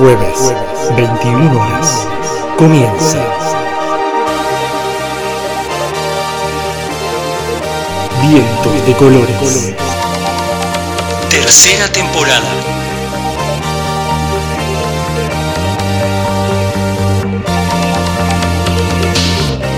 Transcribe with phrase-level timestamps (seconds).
[0.00, 0.54] Jueves,
[0.96, 2.08] 21 horas.
[2.56, 3.18] Comienza.
[8.22, 9.74] Vientos de colores.
[11.28, 12.48] Tercera temporada.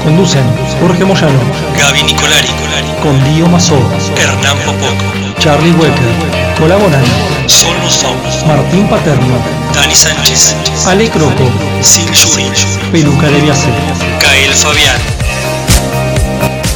[0.04, 0.45] Conducen
[0.80, 1.32] Jorge Moyano,
[1.77, 2.48] Gaby Nicolari,
[3.02, 3.75] con Dio Mazó,
[4.16, 7.02] Hernán Popoco, Charlie Wecker, colaboran
[7.46, 9.34] Sol Somos, Martín Paterno,
[9.75, 10.54] Dani Sánchez,
[10.86, 11.50] Ale Croco,
[11.82, 12.46] Sil Yuri,
[12.93, 13.68] Peluca de Viace.
[14.21, 15.00] Kael Fabián,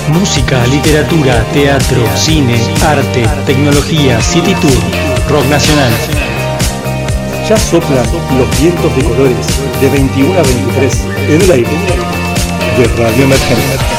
[0.08, 4.80] Música, literatura, teatro, cine, arte, tecnología, city tour,
[5.28, 5.92] rock nacional.
[7.48, 8.06] Ya soplan
[8.38, 9.46] los vientos de colores
[9.80, 11.76] de 21 a 23 en el aire
[12.76, 13.95] de Radio Emergente.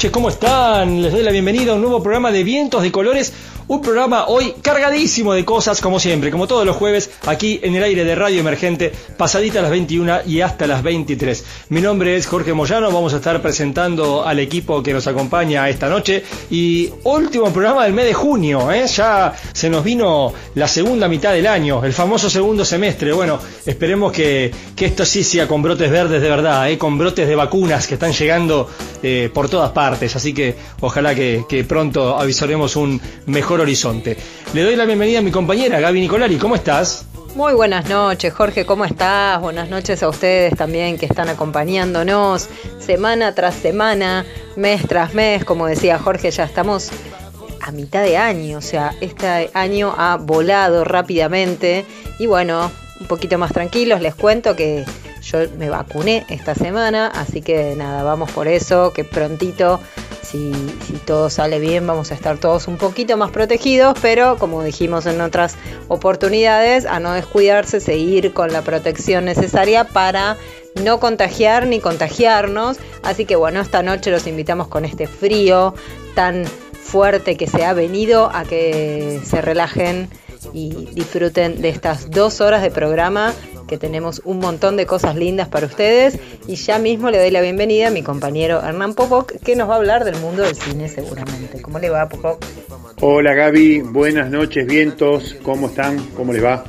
[0.00, 1.02] Noches, ¿cómo están?
[1.02, 3.34] Les doy la bienvenida a un nuevo programa de Vientos de Colores,
[3.70, 7.84] un programa hoy cargadísimo de cosas, como siempre, como todos los jueves, aquí en el
[7.84, 11.44] aire de Radio Emergente, pasadita las 21 y hasta las 23.
[11.68, 15.88] Mi nombre es Jorge Moyano, vamos a estar presentando al equipo que nos acompaña esta
[15.88, 18.88] noche y último programa del mes de junio, ¿eh?
[18.88, 23.12] ya se nos vino la segunda mitad del año, el famoso segundo semestre.
[23.12, 26.76] Bueno, esperemos que, que esto sí sea con brotes verdes de verdad, ¿eh?
[26.76, 28.68] con brotes de vacunas que están llegando
[29.00, 34.16] eh, por todas partes, así que ojalá que, que pronto avisaremos un mejor horizonte.
[34.52, 37.06] Le doy la bienvenida a mi compañera Gaby Nicolari, ¿cómo estás?
[37.34, 39.40] Muy buenas noches, Jorge, ¿cómo estás?
[39.40, 42.48] Buenas noches a ustedes también que están acompañándonos
[42.80, 44.26] semana tras semana,
[44.56, 46.90] mes tras mes, como decía Jorge, ya estamos
[47.60, 51.84] a mitad de año, o sea, este año ha volado rápidamente
[52.18, 54.84] y bueno, un poquito más tranquilos, les cuento que
[55.22, 59.80] yo me vacuné esta semana, así que nada, vamos por eso, que prontito,
[60.22, 60.52] si,
[61.06, 65.20] todo sale bien, vamos a estar todos un poquito más protegidos, pero como dijimos en
[65.20, 65.56] otras
[65.88, 70.36] oportunidades, a no descuidarse, seguir con la protección necesaria para
[70.82, 72.78] no contagiar ni contagiarnos.
[73.02, 75.74] Así que bueno, esta noche los invitamos con este frío
[76.14, 80.08] tan fuerte que se ha venido a que se relajen
[80.52, 83.32] y disfruten de estas dos horas de programa
[83.70, 87.40] que tenemos un montón de cosas lindas para ustedes y ya mismo le doy la
[87.40, 90.88] bienvenida a mi compañero Hernán Popoc que nos va a hablar del mundo del cine
[90.88, 91.62] seguramente.
[91.62, 92.44] ¿Cómo le va Popoc?
[93.00, 96.04] Hola Gaby, buenas noches vientos, ¿cómo están?
[96.16, 96.64] ¿Cómo les va?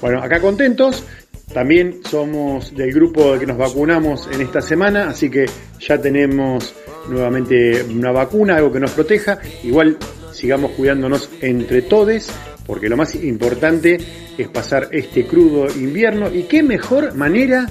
[0.00, 1.04] Bueno, acá contentos,
[1.52, 5.44] también somos del grupo de que nos vacunamos en esta semana, así que
[5.78, 6.74] ya tenemos
[7.10, 9.98] nuevamente una vacuna, algo que nos proteja, igual
[10.32, 12.30] sigamos cuidándonos entre todos
[12.66, 13.98] porque lo más importante
[14.36, 17.66] es pasar este crudo invierno y qué mejor manera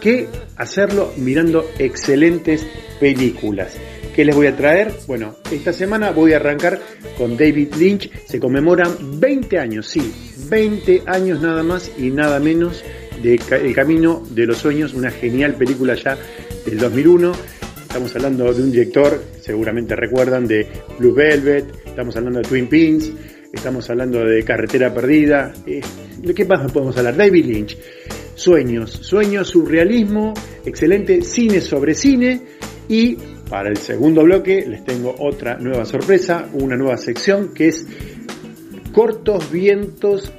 [0.00, 2.66] que hacerlo mirando excelentes
[3.00, 3.76] películas.
[4.14, 4.94] ¿Qué les voy a traer?
[5.06, 6.80] Bueno, esta semana voy a arrancar
[7.18, 8.10] con David Lynch.
[8.24, 10.10] Se conmemoran 20 años, sí,
[10.48, 12.82] 20 años nada más y nada menos
[13.22, 16.16] de El Camino de los Sueños, una genial película ya
[16.64, 17.32] del 2001.
[17.82, 20.66] Estamos hablando de un director, seguramente recuerdan, de
[20.98, 23.10] Blue Velvet, estamos hablando de Twin Peaks,
[23.56, 25.52] estamos hablando de Carretera Perdida.
[25.66, 25.80] Eh,
[26.18, 27.16] ¿De qué más podemos hablar?
[27.16, 27.78] David Lynch.
[28.34, 30.34] Sueños, sueños, surrealismo,
[30.64, 32.42] excelente cine sobre cine
[32.86, 33.16] y
[33.48, 37.86] para el segundo bloque les tengo otra nueva sorpresa, una nueva sección que es
[38.92, 40.32] cortos vientos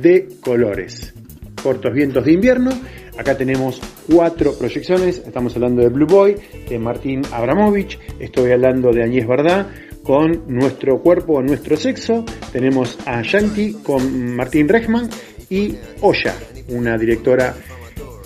[0.00, 1.14] de colores.
[1.62, 2.70] Cortos vientos de invierno.
[3.16, 3.80] Acá tenemos
[4.12, 5.22] cuatro proyecciones.
[5.24, 6.34] Estamos hablando de Blue Boy,
[6.68, 7.98] de Martín Abramovich.
[8.18, 9.68] Estoy hablando de Añez Verdad
[10.04, 12.24] con Nuestro Cuerpo, Nuestro Sexo.
[12.52, 15.08] Tenemos a Shanti con Martín Rechman
[15.50, 16.34] y Oya,
[16.68, 17.54] una directora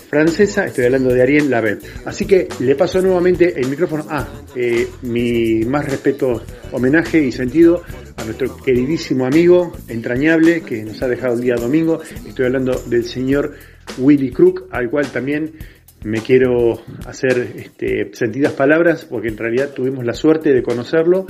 [0.08, 0.66] francesa.
[0.66, 1.78] Estoy hablando de Ariel Label.
[2.04, 4.04] Así que le paso nuevamente el micrófono.
[4.08, 4.26] Ah,
[4.56, 6.42] eh, mi más respeto,
[6.72, 7.82] homenaje y sentido
[8.16, 12.00] a nuestro queridísimo amigo entrañable que nos ha dejado el día domingo.
[12.26, 13.54] Estoy hablando del señor
[13.98, 15.52] Willy Crook, al cual también
[16.04, 21.26] me quiero hacer este, sentidas palabras porque en realidad tuvimos la suerte de conocerlo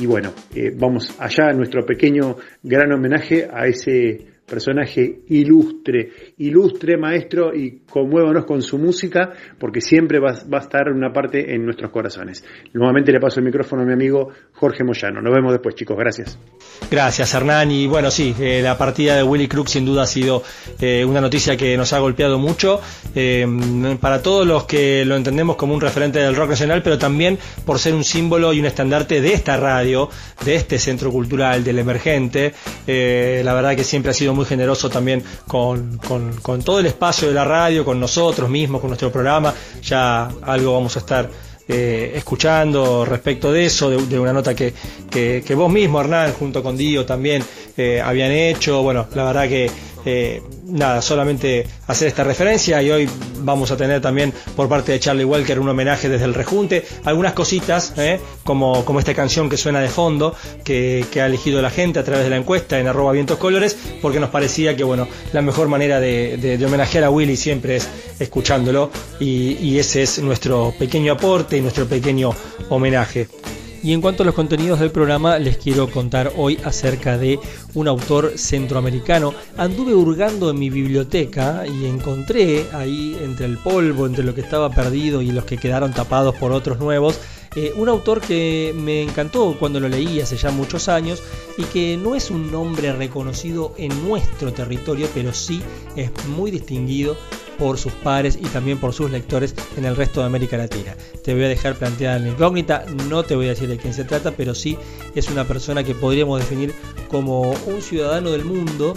[0.00, 6.96] y bueno, eh, vamos allá a nuestro pequeño gran homenaje a ese personaje ilustre, ilustre
[6.96, 11.64] maestro y conmuévanos con su música porque siempre va, va, a estar una parte en
[11.64, 12.44] nuestros corazones.
[12.74, 15.22] Nuevamente le paso el micrófono a mi amigo Jorge Moyano.
[15.22, 16.38] Nos vemos después chicos, gracias.
[16.90, 20.42] Gracias Hernán y bueno sí, eh, la partida de Willy Crook sin duda ha sido
[20.80, 22.80] eh, una noticia que nos ha golpeado mucho
[23.14, 23.46] eh,
[24.00, 27.78] para todos los que lo entendemos como un referente del rock nacional pero también por
[27.78, 30.08] ser un símbolo y un estandarte de esta radio,
[30.44, 32.54] de este centro cultural, del emergente.
[32.86, 37.34] la verdad que siempre ha sido muy generoso también con, con, todo el espacio de
[37.34, 39.54] la radio, con nosotros mismos, con nuestro programa.
[39.82, 41.30] Ya algo vamos a estar
[41.68, 44.74] eh, escuchando respecto de eso, de, una nota que,
[45.10, 47.44] que, que, vos mismo, Hernán, junto con Dio también
[47.76, 48.82] eh, habían hecho.
[48.82, 49.70] Bueno, la verdad que
[50.04, 53.08] eh, nada, solamente hacer esta referencia y hoy
[53.38, 57.32] vamos a tener también por parte de Charlie Walker un homenaje desde el rejunte, algunas
[57.32, 61.98] cositas, eh, como, como esta canción que suena de fondo, que, ha elegido la gente
[61.98, 65.42] a través de la encuesta en arroba vientos colores, porque nos parecía que bueno, la
[65.42, 67.88] mejor manera de, homenajear a Willy siempre es
[68.18, 72.34] escuchándolo y ese es nuestro pequeño aporte y nuestro pequeño
[72.68, 73.28] homenaje.
[73.82, 77.40] Y en cuanto a los contenidos del programa, les quiero contar hoy acerca de
[77.72, 79.32] un autor centroamericano.
[79.56, 84.70] Anduve hurgando en mi biblioteca y encontré ahí entre el polvo, entre lo que estaba
[84.70, 87.18] perdido y los que quedaron tapados por otros nuevos,
[87.56, 91.22] eh, un autor que me encantó cuando lo leí hace ya muchos años
[91.56, 95.62] y que no es un nombre reconocido en nuestro territorio, pero sí
[95.96, 97.16] es muy distinguido
[97.60, 100.96] por sus pares y también por sus lectores en el resto de América Latina.
[101.22, 104.04] Te voy a dejar planteada la incógnita, no te voy a decir de quién se
[104.04, 104.78] trata, pero sí
[105.14, 106.74] es una persona que podríamos definir
[107.10, 108.94] como un ciudadano del mundo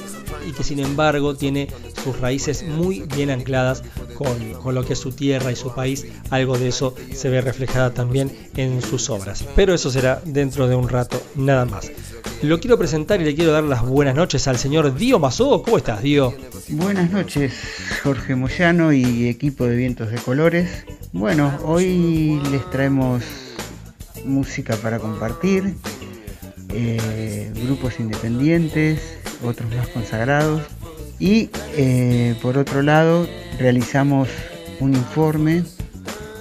[0.48, 1.68] y que sin embargo tiene
[2.04, 3.84] sus raíces muy bien ancladas
[4.16, 6.08] con, con, lo que es su tierra y su país.
[6.30, 9.44] Algo de eso se ve reflejada también en sus obras.
[9.58, 11.92] Pero eso será dentro de un rato nada más.
[12.44, 15.64] Lo quiero presentar y le quiero dar las buenas noches al señor Dio Mazó.
[15.64, 16.34] ¿Cómo estás, Dio?
[16.70, 17.54] Buenas noches,
[18.04, 20.86] Jorge Moyano y equipo de Vientos de Colores.
[21.14, 23.24] Bueno, hoy les traemos
[24.26, 25.76] música para compartir,
[26.70, 29.00] eh, grupos independientes,
[29.44, 30.64] otros más consagrados.
[31.20, 33.28] Y eh, por otro lado,
[33.58, 34.28] realizamos
[34.80, 35.64] un informe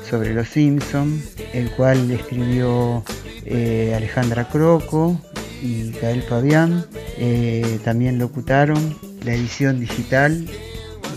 [0.09, 3.05] sobre los Simpson, el cual escribió
[3.45, 5.21] eh, Alejandra Croco
[5.63, 6.85] y Gael Fabián.
[7.17, 10.47] Eh, también locutaron la edición digital,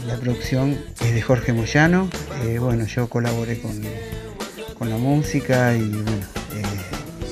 [0.07, 2.09] la producción es de Jorge Moyano.
[2.44, 3.81] Eh, bueno, yo colaboré con,
[4.77, 6.27] con, la música y, bueno,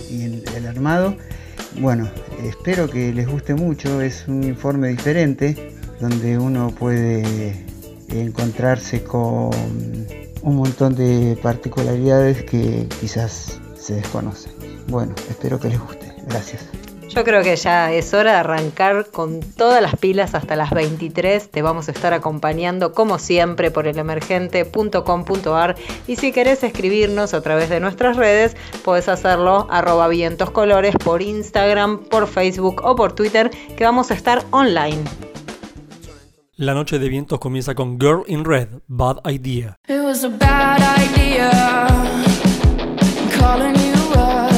[0.09, 1.15] y el, el armado.
[1.79, 2.09] Bueno,
[2.43, 7.65] espero que les guste mucho, es un informe diferente donde uno puede
[8.09, 9.51] encontrarse con
[10.41, 14.51] un montón de particularidades que quizás se desconocen.
[14.87, 16.13] Bueno, espero que les guste.
[16.27, 16.82] Gracias.
[17.13, 21.51] Yo creo que ya es hora de arrancar con todas las pilas hasta las 23.
[21.51, 25.75] Te vamos a estar acompañando como siempre por elemergente.com.ar
[26.07, 31.99] y si querés escribirnos a través de nuestras redes, puedes hacerlo arroba vientoscolores por Instagram,
[32.05, 35.03] por Facebook o por Twitter, que vamos a estar online.
[36.55, 39.77] La noche de vientos comienza con Girl in Red, Bad Idea.
[39.87, 41.51] It was a bad idea.
[43.37, 44.51] Calling you up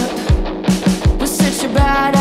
[1.20, 2.15] was such a bad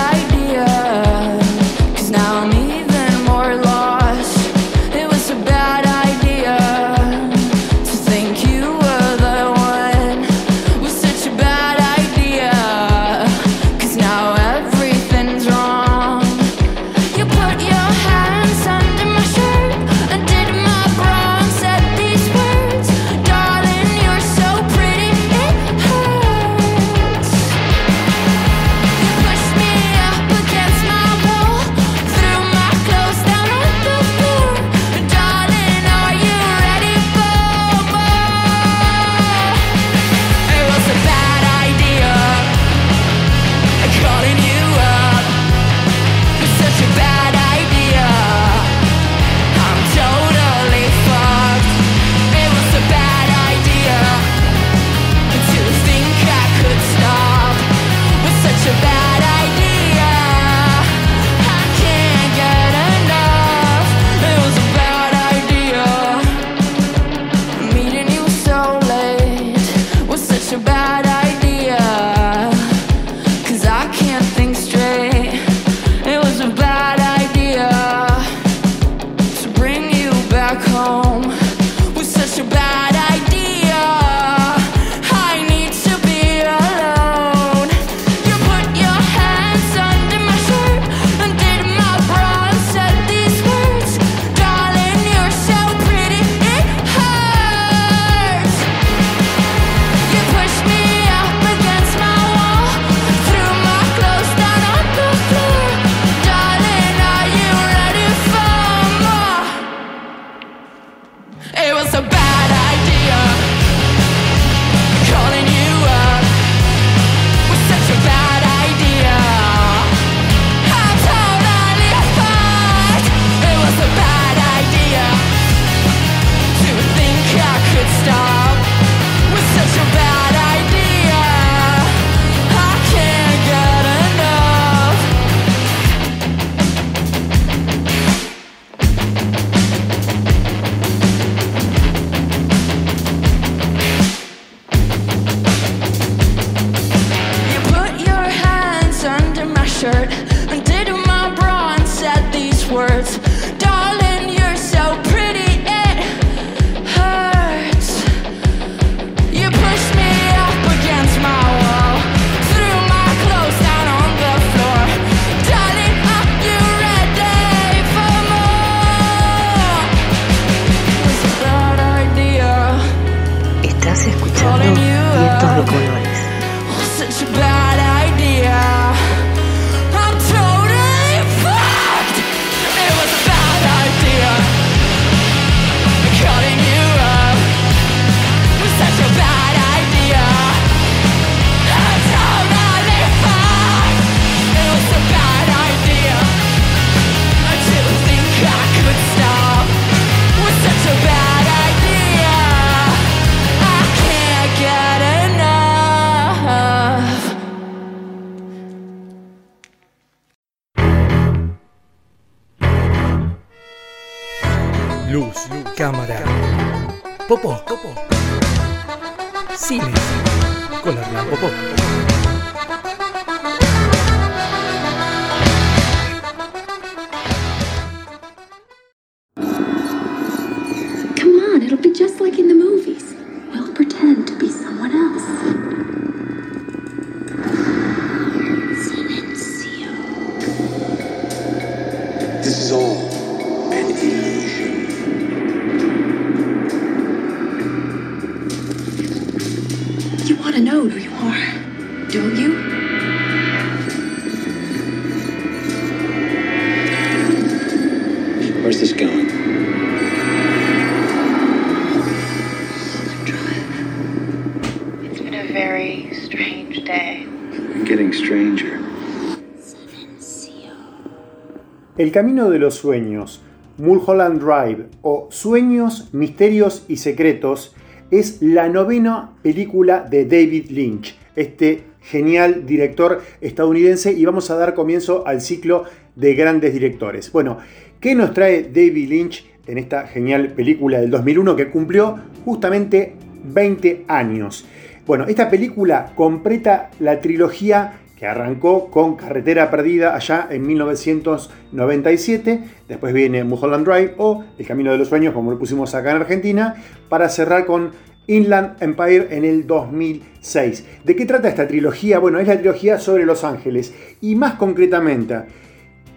[272.04, 273.40] El Camino de los Sueños,
[273.78, 277.74] Mulholland Drive o Sueños, Misterios y Secretos
[278.10, 284.74] es la novena película de David Lynch, este genial director estadounidense y vamos a dar
[284.74, 285.84] comienzo al ciclo
[286.14, 287.32] de grandes directores.
[287.32, 287.56] Bueno,
[288.00, 294.04] ¿qué nos trae David Lynch en esta genial película del 2001 que cumplió justamente 20
[294.08, 294.66] años?
[295.06, 303.44] Bueno, esta película completa la trilogía arrancó con Carretera Perdida allá en 1997, después viene
[303.44, 306.76] Mulholland Drive o El Camino de los Sueños, como lo pusimos acá en Argentina,
[307.08, 307.92] para cerrar con
[308.26, 310.84] Inland Empire en el 2006.
[311.04, 312.18] ¿De qué trata esta trilogía?
[312.18, 315.42] Bueno, es la trilogía sobre Los Ángeles y más concretamente,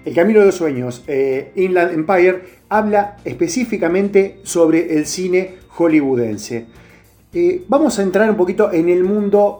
[0.06, 6.66] El Camino de los Sueños, eh, Inland Empire, habla específicamente sobre el cine hollywoodense.
[7.34, 9.60] Eh, vamos a entrar un poquito en el mundo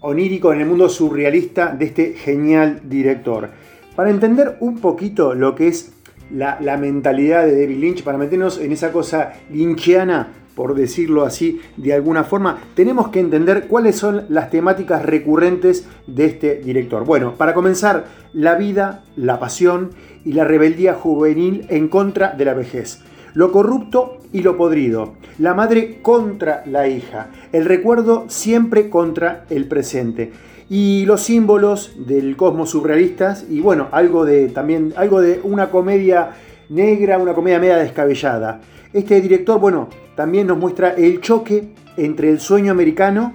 [0.00, 3.50] onírico, en el mundo surrealista de este genial director.
[3.94, 5.92] Para entender un poquito lo que es
[6.32, 11.94] la, mentalidad de David Lynch, para meternos en esa cosa lynchiana, por decirlo así de
[11.94, 17.04] alguna forma, tenemos que entender cuáles son las temáticas recurrentes de este director.
[17.04, 19.90] Bueno, para comenzar, la vida, la pasión
[20.24, 23.02] y la rebeldía juvenil en contra de la vejez
[23.34, 29.66] lo corrupto y lo podrido, la madre contra la hija, el recuerdo siempre contra el
[29.66, 30.32] presente
[30.70, 36.30] y los símbolos del cosmos surrealistas y bueno, algo de también algo de una comedia
[36.68, 38.60] negra, una comedia media descabellada.
[38.92, 43.32] Este director, bueno, también nos muestra el choque entre el sueño americano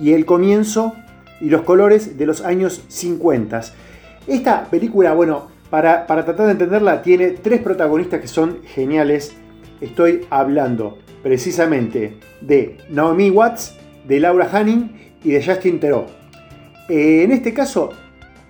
[0.00, 0.94] y el comienzo
[1.40, 3.60] y los colores de los años 50.
[4.26, 9.32] Esta película, bueno, para, tratar de entenderla, tiene tres protagonistas que son geniales.
[9.80, 13.74] Estoy hablando precisamente de Naomi Watts,
[14.06, 16.08] de Laura Hanning y de Justin Theroux.
[16.90, 17.88] Eh, en este caso,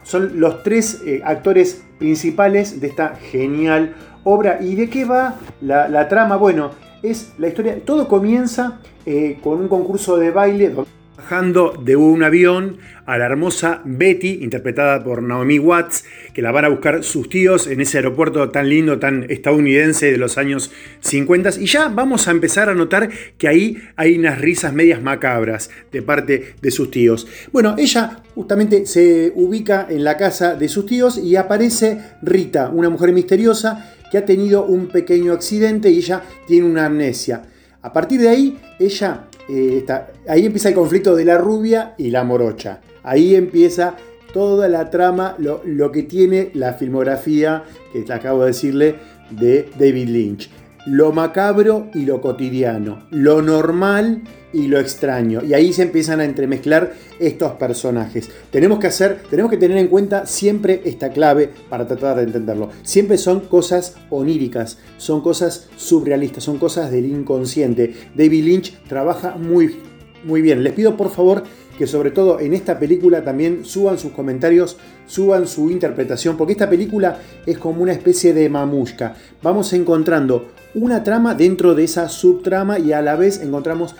[0.02, 4.58] son los tres eh, actores principales de esta genial obra.
[4.60, 6.34] ¿Y de qué va la, trama?
[6.34, 6.72] Bueno,
[7.04, 7.78] es la historia.
[7.84, 10.74] Todo comienza eh, con un concurso de baile
[11.16, 16.64] bajando de un avión a la hermosa Betty, interpretada por Naomi Watts, que la van
[16.64, 21.50] a buscar sus tíos en ese aeropuerto tan lindo, tan estadounidense de los años 50.
[21.60, 26.02] Y ya vamos a empezar a notar que ahí hay unas risas medias macabras de
[26.02, 27.26] parte de sus tíos.
[27.52, 32.88] Bueno, ella justamente se ubica en la casa de sus tíos y aparece Rita, una
[32.88, 37.42] mujer misteriosa que ha tenido un pequeño accidente y ella tiene una amnesia.
[37.82, 39.84] A partir de ahí, ella eh,
[40.28, 42.80] ahí empieza el conflicto de la rubia y la morocha.
[43.02, 43.96] Ahí empieza
[44.32, 48.96] toda la trama, lo, lo que tiene la filmografía, que te acabo de decirle,
[49.30, 50.50] de David Lynch.
[50.86, 54.22] Lo macabro y lo cotidiano, lo normal
[54.52, 55.42] y lo extraño.
[55.44, 58.30] Y ahí se empiezan a entremezclar estos personajes.
[58.50, 62.70] Tenemos que hacer, tenemos que tener en cuenta siempre esta clave para tratar de entenderlo.
[62.82, 67.94] Siempre son cosas oníricas, son cosas surrealistas, son cosas del inconsciente.
[68.14, 69.76] David Lynch trabaja muy,
[70.24, 70.62] muy bien.
[70.62, 71.44] Les pido por favor
[71.78, 76.68] que sobre todo en esta película también suban sus comentarios, suban su interpretación, porque esta
[76.68, 79.14] película es como una especie de mamushka.
[79.42, 83.94] Vamos encontrando una trama dentro de esa subtrama y a la vez encontramos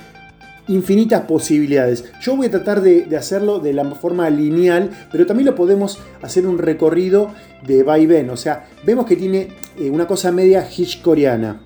[0.69, 2.04] infinitas posibilidades.
[2.21, 6.47] Yo voy a tratar de, hacerlo de la forma lineal, pero también lo podemos hacer
[6.47, 7.31] un recorrido
[7.66, 8.31] de vaivén.
[8.31, 11.61] O sea, vemos que tiene eh, una cosa media hitchcockiana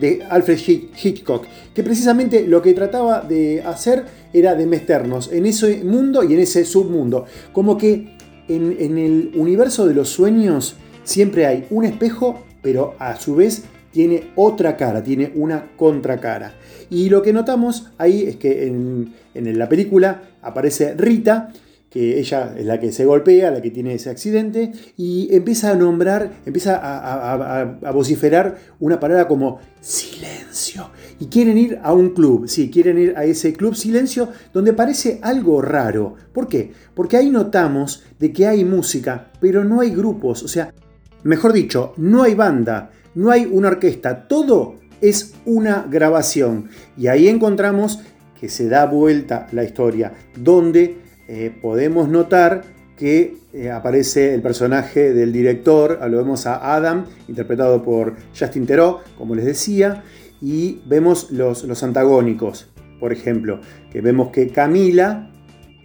[0.00, 5.82] de Alfred Hitchcock, que precisamente lo que trataba de hacer era de meternos en ese
[5.84, 7.24] mundo y en ese submundo.
[7.52, 8.16] Como que
[8.48, 13.62] en el universo de los sueños siempre hay un espejo, pero a su vez
[13.96, 16.52] tiene otra cara, tiene una contracara.
[16.90, 21.48] Y lo que notamos ahí es que en, la película aparece Rita
[21.88, 25.76] que ella es la que se golpea, la que tiene ese accidente, y empieza a
[25.76, 30.90] nombrar, empieza a- a vociferar una palabra como silencio.
[31.18, 35.20] Y quieren ir a un club, sí, quieren ir a ese club silencio donde parece
[35.22, 36.16] algo raro.
[36.34, 36.70] ¿Por qué?
[36.94, 40.74] Porque ahí notamos de que hay música, pero no hay grupos, o sea,
[41.22, 46.68] mejor dicho, no hay banda, no hay una orquesta, todo es una grabación.
[46.96, 48.00] Y ahí encontramos
[48.38, 52.62] que se da vuelta la historia, donde eh, podemos notar
[52.96, 59.00] que eh, aparece el personaje del director, lo vemos a Adam, interpretado por Justin Theroux,
[59.18, 60.04] como les decía,
[60.40, 62.68] y vemos los, los antagónicos,
[63.00, 65.30] por ejemplo, que vemos que Camila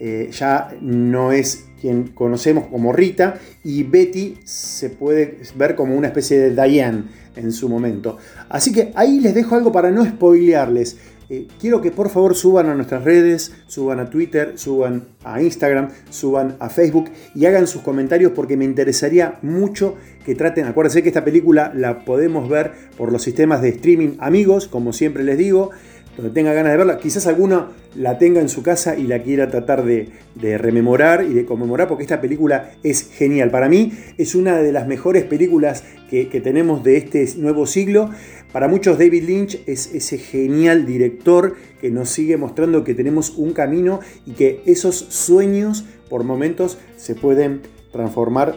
[0.03, 6.07] eh, ya no es quien conocemos como Rita y Betty se puede ver como una
[6.07, 7.03] especie de Diane
[7.35, 8.17] en su momento.
[8.49, 10.97] Así que ahí les dejo algo para no spoilearles.
[11.29, 15.89] Eh, quiero que por favor suban a nuestras redes, suban a Twitter, suban a Instagram,
[16.09, 21.09] suban a Facebook y hagan sus comentarios porque me interesaría mucho que traten, acuérdense que
[21.09, 25.69] esta película la podemos ver por los sistemas de streaming amigos, como siempre les digo,
[26.17, 29.49] donde tenga ganas de verla, quizás alguno la tenga en su casa y la quiera
[29.49, 30.09] tratar de,
[30.57, 33.51] rememorar y de conmemorar, porque esta película es genial.
[33.51, 38.09] Para mí es una de las mejores películas que, que tenemos de este nuevo siglo.
[38.51, 43.53] Para muchos David Lynch es ese genial director que nos sigue mostrando que tenemos un
[43.53, 48.55] camino y que esos sueños por momentos se pueden transformar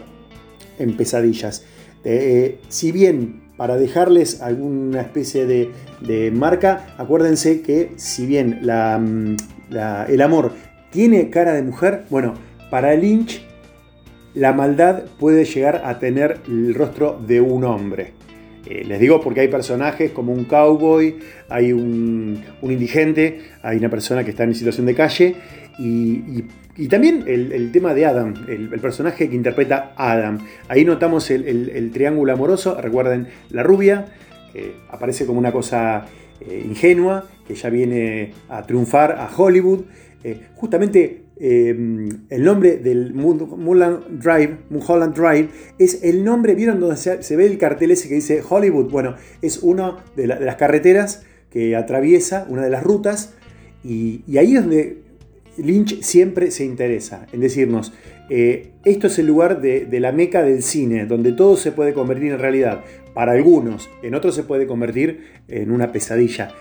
[0.79, 1.65] en pesadillas.
[2.05, 9.37] Eh, si bien para dejarles alguna especie de, de marca, acuérdense que si bien mm,
[10.09, 10.53] el amor
[10.91, 12.35] tiene cara de mujer, bueno,
[12.71, 13.45] para Lynch
[14.35, 18.13] la maldad puede llegar a tener el rostro de un hombre.
[18.67, 21.17] Eh, les digo porque hay personajes como un cowboy,
[21.49, 25.37] hay un, un indigente, hay una persona que está en situación de calle
[25.79, 26.45] y,
[26.89, 30.39] también el, tema de Adam, el, personaje que interpreta Adam.
[30.69, 34.07] Ahí notamos el, triángulo amoroso, recuerden la rubia,
[34.53, 36.07] que aparece como una cosa
[36.41, 39.85] eh, ingenua, que ya viene a triunfar a Hollywood.
[40.23, 41.69] Eh, justamente eh,
[42.31, 47.47] el nombre del Mul- Mulholland Drive, Mulholland Drive, es el nombre, ¿vieron donde se, ve
[47.47, 48.91] el cartel ese que dice Hollywood?
[48.91, 53.35] Bueno, es una de las carreteras que atraviesa, una de las rutas,
[53.83, 55.04] y, y ahí es donde
[55.57, 57.93] Lynch siempre se interesa, en decirnos,
[58.31, 62.33] eh, esto es el lugar de, la meca del cine, donde todo se puede convertir
[62.33, 62.85] en realidad.
[63.13, 66.53] Para algunos, en otros se puede convertir en una pesadilla.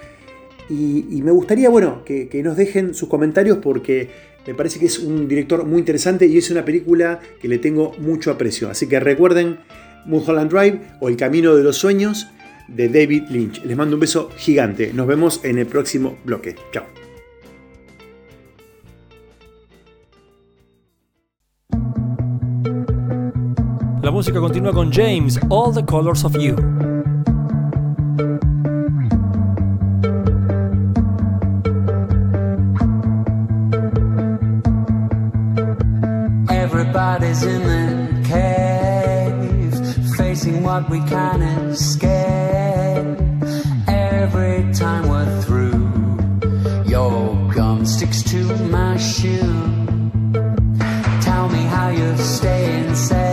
[0.69, 4.09] Y, y me gustaría, bueno, que, que nos dejen sus comentarios porque
[4.45, 7.93] me parece que es un director muy interesante y es una película que le tengo
[7.99, 8.69] mucho aprecio.
[8.69, 9.59] Así que recuerden
[10.05, 12.27] Mulholland Drive o El Camino de los Sueños
[12.67, 13.63] de David Lynch.
[13.63, 14.91] Les mando un beso gigante.
[14.93, 16.55] Nos vemos en el próximo bloque.
[16.71, 17.02] Chao.
[24.03, 26.57] La música continúa con James, All the Colors of You.
[36.49, 42.11] Everybody's in the cave, facing what we can't escape.
[43.87, 45.89] Every time we're through,
[46.85, 49.39] your gum sticks to my shoe.
[51.21, 53.32] Tell me how you're staying sane.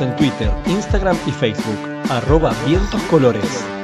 [0.00, 1.78] En Twitter, Instagram y Facebook,
[2.10, 3.79] arroba Vientos Colores.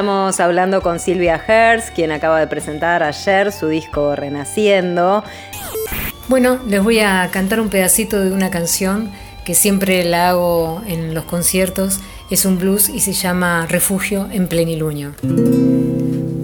[0.00, 5.22] Estamos hablando con Silvia Hertz, quien acaba de presentar ayer su disco Renaciendo.
[6.26, 9.10] Bueno, les voy a cantar un pedacito de una canción
[9.44, 12.00] que siempre la hago en los conciertos.
[12.30, 15.12] Es un blues y se llama Refugio en Plenilunio.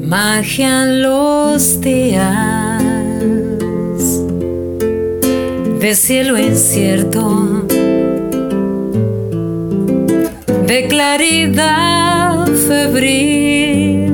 [0.03, 2.83] Magia los días
[5.81, 7.64] de cielo incierto,
[10.66, 12.06] de claridad
[12.66, 14.11] febril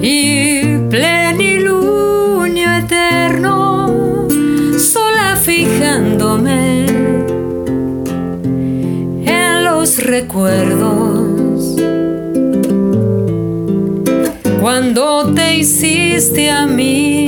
[0.00, 4.26] y plenilunio eterno,
[4.78, 6.86] sola fijándome
[9.26, 11.76] en los recuerdos.
[14.60, 17.19] Cuando te hiciste a mí,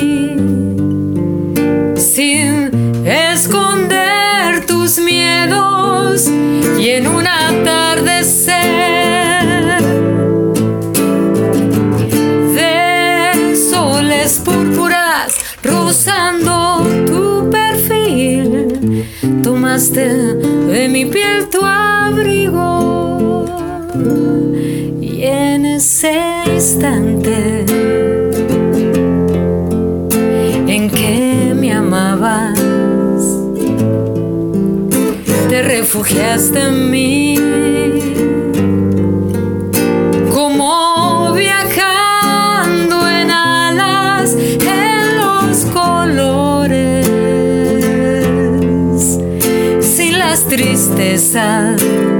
[19.92, 23.44] de mi piel tu abrigo.
[25.00, 26.18] Y en ese
[26.52, 27.64] instante
[30.66, 32.58] en que me amabas
[35.50, 37.61] te refugiaste en mí
[50.54, 52.11] sin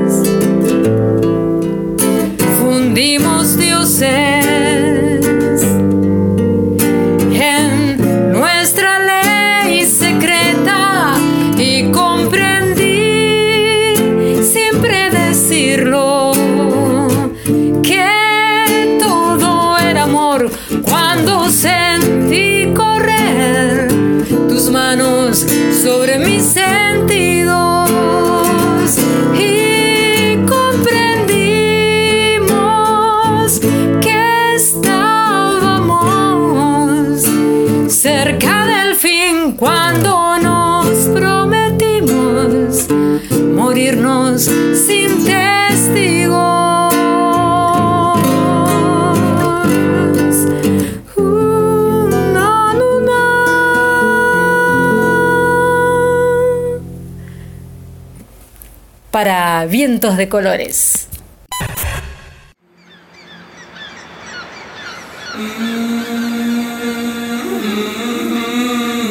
[59.25, 61.07] Para vientos de colores.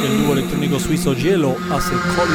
[0.04, 2.28] El dúo electrónico suizo Hielo hace Call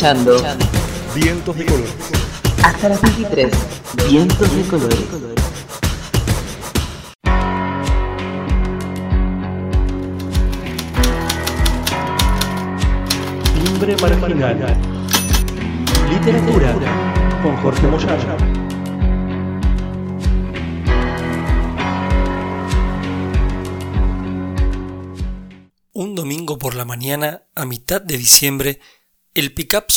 [0.00, 0.42] escuchando.
[1.14, 1.94] Vientos de colores.
[2.64, 3.52] Hasta las 23.
[4.08, 4.98] Vientos de colores.
[13.52, 14.76] Timbre marginal.
[16.08, 16.74] Literatura
[17.42, 18.60] con Jorge Moyano.
[25.92, 28.79] Un domingo por la mañana, a mitad de diciembre,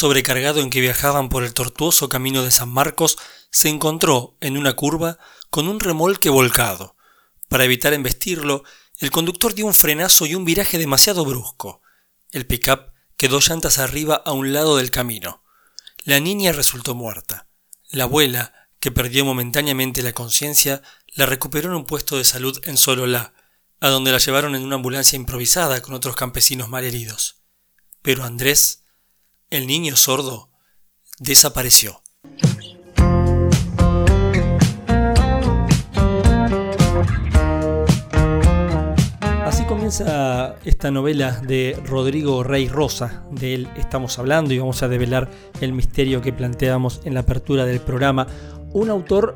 [0.04, 3.18] sobrecargado en que viajaban por el tortuoso camino de San Marcos
[3.52, 5.18] se encontró en una curva
[5.50, 6.98] con un remolque volcado.
[7.48, 8.66] Para evitar embestirlo,
[8.98, 11.82] el conductor dio un frenazo y un viraje demasiado brusco.
[12.32, 15.42] El pick-up quedó llantas arriba a un lado del camino.
[16.04, 17.48] La niña resultó muerta.
[17.90, 20.82] La abuela, que perdió momentáneamente la conciencia,
[21.16, 23.36] la recuperó en un puesto de salud en Sololá,
[23.80, 27.38] a donde la llevaron en una ambulancia improvisada con otros campesinos malheridos.
[28.02, 28.83] Pero Andrés,
[29.54, 30.50] el niño sordo,
[31.20, 32.02] desapareció.
[39.46, 44.88] Así comienza esta novela de Rodrigo Rey Rosa, de él estamos hablando y vamos a
[44.88, 45.30] develar
[45.62, 48.26] el misterio que planteamos en la apertura del programa.
[48.72, 49.36] Un autor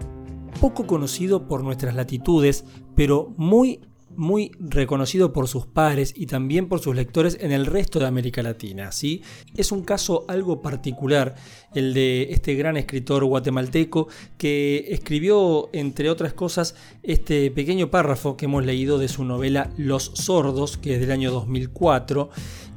[0.60, 3.82] poco conocido por nuestras latitudes, pero muy
[4.18, 8.44] muy reconocido por sus pares y también por sus lectores en el resto de América
[8.44, 8.92] Latina.
[8.92, 9.22] ¿sí?
[9.56, 11.36] Es un caso algo particular
[11.78, 18.46] el de este gran escritor guatemalteco que escribió, entre otras cosas, este pequeño párrafo que
[18.46, 22.30] hemos leído de su novela Los Sordos, que es del año 2004.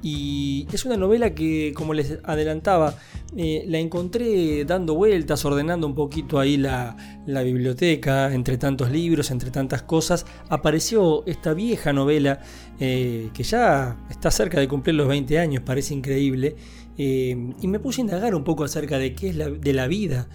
[0.02, 2.94] Y es una novela que, como les adelantaba,
[3.36, 9.30] eh, la encontré dando vueltas, ordenando un poquito ahí la, la, biblioteca, entre tantos libros,
[9.30, 10.24] entre tantas cosas.
[10.48, 12.40] Apareció esta vieja novela
[12.78, 16.56] eh, que ya está cerca de cumplir los 20 años, parece increíble.
[17.02, 20.28] Eh, y me puse a indagar un poco acerca de qué es de la vida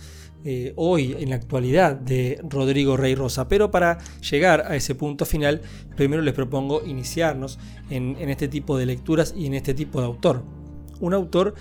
[0.43, 3.47] eh, hoy, en la actualidad, de Rodrigo Rey Rosa.
[3.47, 5.61] Pero para llegar a ese punto final,
[5.95, 7.59] primero les propongo iniciarnos
[7.91, 10.43] en este tipo de lecturas y en este tipo de autor.
[11.01, 11.53] Un autor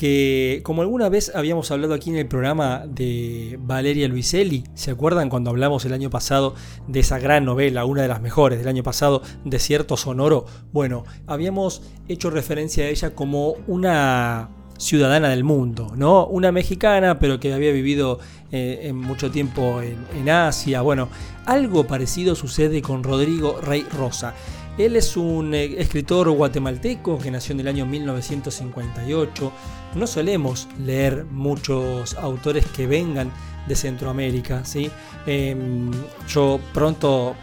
[0.00, 5.28] que, como alguna vez habíamos hablado aquí en el programa de Valeria Luiselli, ¿se acuerdan
[5.28, 6.54] cuando hablamos el año pasado
[6.88, 10.46] de esa gran novela, una de las mejores del año pasado, Desierto Sonoro?
[10.72, 16.26] Bueno, habíamos hecho referencia a ella como una ciudadana del mundo, ¿no?
[16.28, 20.80] Una mexicana, pero que había vivido eh, en mucho tiempo en, en Asia.
[20.80, 21.10] Bueno,
[21.44, 24.32] algo parecido sucede con Rodrigo Rey Rosa.
[24.78, 29.52] Él es un eh, escritor guatemalteco que nació en el año 1958.
[29.94, 33.30] No solemos leer muchos autores que vengan
[33.66, 34.90] de Centroamérica, ¿sí?
[35.26, 35.90] Em,
[36.28, 37.34] yo pronto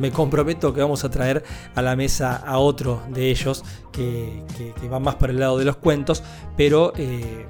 [0.00, 4.42] me comprometo que vamos a traer a la mesa a otro de ellos que,
[4.90, 6.22] va más por el lado de los cuentos,
[6.56, 7.46] pero eh,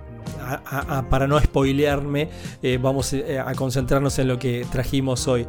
[1.09, 2.29] para no spoilearme,
[2.63, 5.47] eh, vamos a concentrarnos en lo que trajimos hoy.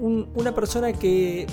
[0.00, 1.46] Un, una persona que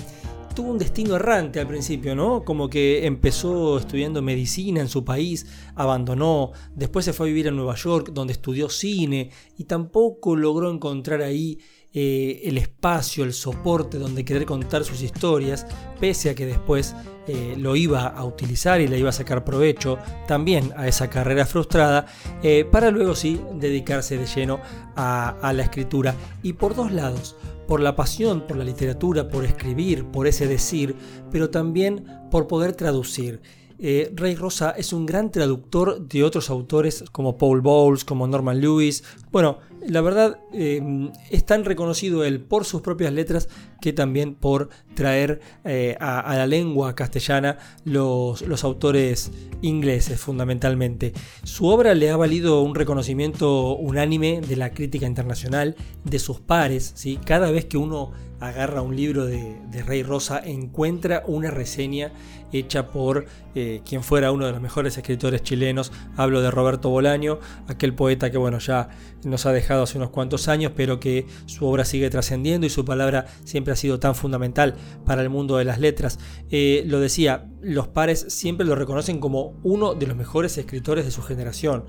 [0.58, 2.42] tuvo un destino errante al principio, ¿no?
[2.42, 7.52] Como que empezó estudiando medicina en su país, abandonó, después se fue a vivir a
[7.52, 11.60] Nueva York, donde estudió cine, y tampoco logró encontrar ahí
[11.92, 15.64] eh, el espacio, el soporte donde querer contar sus historias,
[16.00, 16.96] pese a que después
[17.28, 21.46] eh, lo iba a utilizar y le iba a sacar provecho también a esa carrera
[21.46, 22.06] frustrada,
[22.42, 24.58] eh, para luego sí dedicarse de lleno
[24.96, 26.16] a, a la escritura.
[26.42, 27.36] Y por dos lados,
[27.68, 30.96] por la pasión por la literatura, por escribir, por ese decir,
[31.30, 33.42] pero también por poder traducir.
[33.78, 38.60] Eh, Rey Rosa es un gran traductor de otros autores como Paul Bowles, como Norman
[38.60, 39.04] Lewis.
[39.30, 43.48] Bueno, la verdad eh, es tan reconocido él por sus propias letras
[43.80, 49.30] que también por traer eh, a, la lengua castellana los, los, autores
[49.62, 51.12] ingleses fundamentalmente.
[51.44, 56.92] Su obra le ha valido un reconocimiento unánime de la crítica internacional, de sus pares.
[56.96, 57.18] ¿sí?
[57.24, 62.12] Cada vez que uno agarra un libro de, de Rey Rosa encuentra una reseña
[62.52, 65.92] hecha por eh, quien fuera uno de los mejores escritores chilenos.
[66.16, 68.88] Hablo de Roberto Bolaño, aquel poeta que bueno ya
[69.24, 72.84] nos ha dejado hace unos cuantos años, pero que su obra sigue trascendiendo y su
[72.84, 76.18] palabra siempre ha sido tan fundamental para el mundo de las letras.
[76.50, 81.10] Eh, lo decía, los pares siempre lo reconocen como uno de los mejores escritores de
[81.10, 81.84] su generación.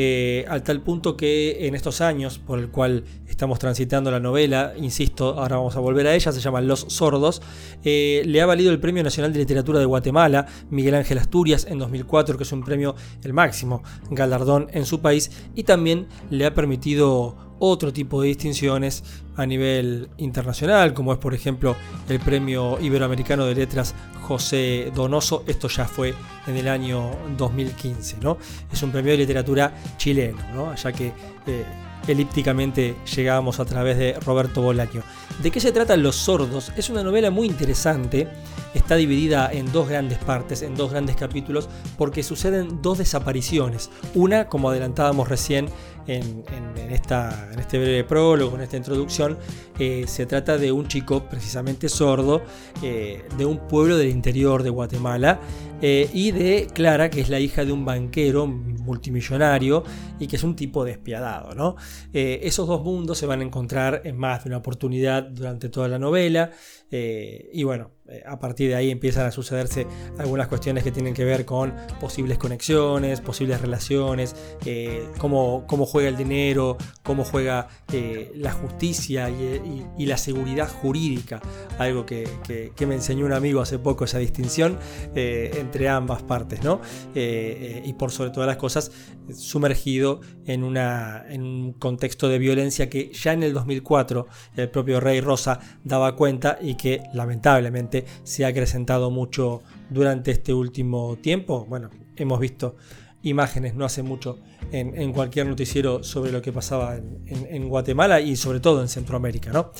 [0.00, 4.72] Eh, al tal punto que en estos años por el cual estamos transitando la novela,
[4.76, 7.42] insisto, ahora vamos a volver a ella, se llama Los Sordos,
[7.82, 11.80] eh, le ha valido el Premio Nacional de Literatura de Guatemala, Miguel Ángel Asturias en
[11.80, 16.54] 2004, que es un premio el máximo galardón en su país, y también le ha
[16.54, 19.04] permitido otro tipo de distinciones
[19.36, 21.76] a nivel internacional, como es por ejemplo
[22.08, 26.14] el Premio Iberoamericano de Letras José Donoso, esto ya fue
[26.46, 28.38] en el año 2015, ¿no?
[28.72, 30.74] Es un premio de literatura chileno, ¿no?
[30.74, 31.12] ya que
[31.46, 31.64] eh,
[32.12, 35.02] elípticamente llegábamos a través de Roberto Bolaño.
[35.42, 36.72] ¿De qué se tratan Los Sordos?
[36.76, 38.28] Es una novela muy interesante,
[38.74, 43.90] está dividida en dos grandes partes, en dos grandes capítulos, porque suceden dos desapariciones.
[44.14, 45.68] Una, como adelantábamos recién
[46.06, 46.44] en
[46.90, 49.38] esta, en este breve prólogo, en esta introducción,
[49.78, 52.42] eh, se trata de un chico precisamente sordo,
[52.82, 55.40] eh, de un pueblo del interior de Guatemala,
[55.80, 59.84] eh, y de Clara, que es la hija de un banquero multimillonario
[60.18, 61.54] y que es un tipo despiadado.
[61.54, 61.76] ¿no?
[62.12, 65.88] Eh, esos dos mundos se van a encontrar en más de una oportunidad durante toda
[65.88, 66.50] la novela,
[66.90, 67.92] eh, y bueno,
[68.26, 69.86] a partir de ahí empiezan a sucederse
[70.18, 74.34] algunas cuestiones que tienen que ver con posibles conexiones, posibles relaciones,
[74.64, 81.42] eh, cómo, cómo juega el dinero, cómo juega eh, la justicia y, la seguridad jurídica,
[81.78, 82.26] algo que,
[82.74, 84.78] que- me enseñó un amigo hace poco, esa distinción
[85.14, 86.80] eh, entre ambas partes, ¿no?
[87.14, 88.90] Eh, eh, y por sobre todas las cosas,
[89.34, 95.00] sumergido en, una, en un contexto de violencia que ya en el 2004 el propio
[95.00, 101.66] Rey Rosa daba cuenta y que lamentablemente se ha acrecentado mucho durante este último tiempo.
[101.68, 102.76] Bueno, hemos visto
[103.22, 104.38] imágenes no hace mucho
[104.70, 109.50] en, cualquier noticiero sobre lo que pasaba en, Guatemala y sobre todo en Centroamérica.
[109.50, 109.72] ¿no?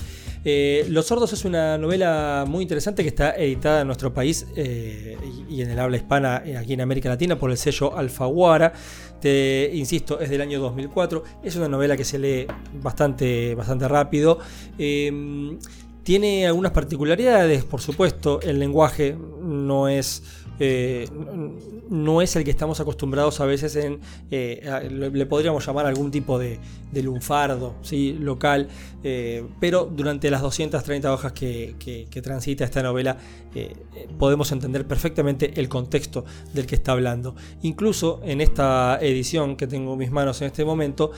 [0.45, 5.17] Eh, Los Sordos es una novela muy interesante que está editada en nuestro país eh,
[5.49, 8.73] y, en el habla hispana eh, aquí en América Latina por el sello Alfaguara.
[9.21, 11.23] Te insisto, es del año 2004.
[11.43, 12.47] Es una novela que se lee
[12.81, 14.39] bastante, bastante rápido.
[14.79, 15.59] Eh,
[16.09, 18.41] tiene algunas particularidades, por supuesto.
[18.41, 20.23] El lenguaje no es.
[20.61, 21.07] Eh,
[21.91, 24.01] no es el que estamos acostumbrados a veces en.
[24.31, 26.59] eh, le, podríamos llamar algún tipo de,
[26.93, 28.13] de lunfardo ¿sí?
[28.21, 28.69] local.
[29.05, 33.17] eh, pero durante las 230 hojas que, que- transita esta novela,
[34.19, 37.35] podemos entender perfectamente el contexto del que está hablando.
[37.63, 41.13] Incluso en esta edición que tengo en mis manos en este momento,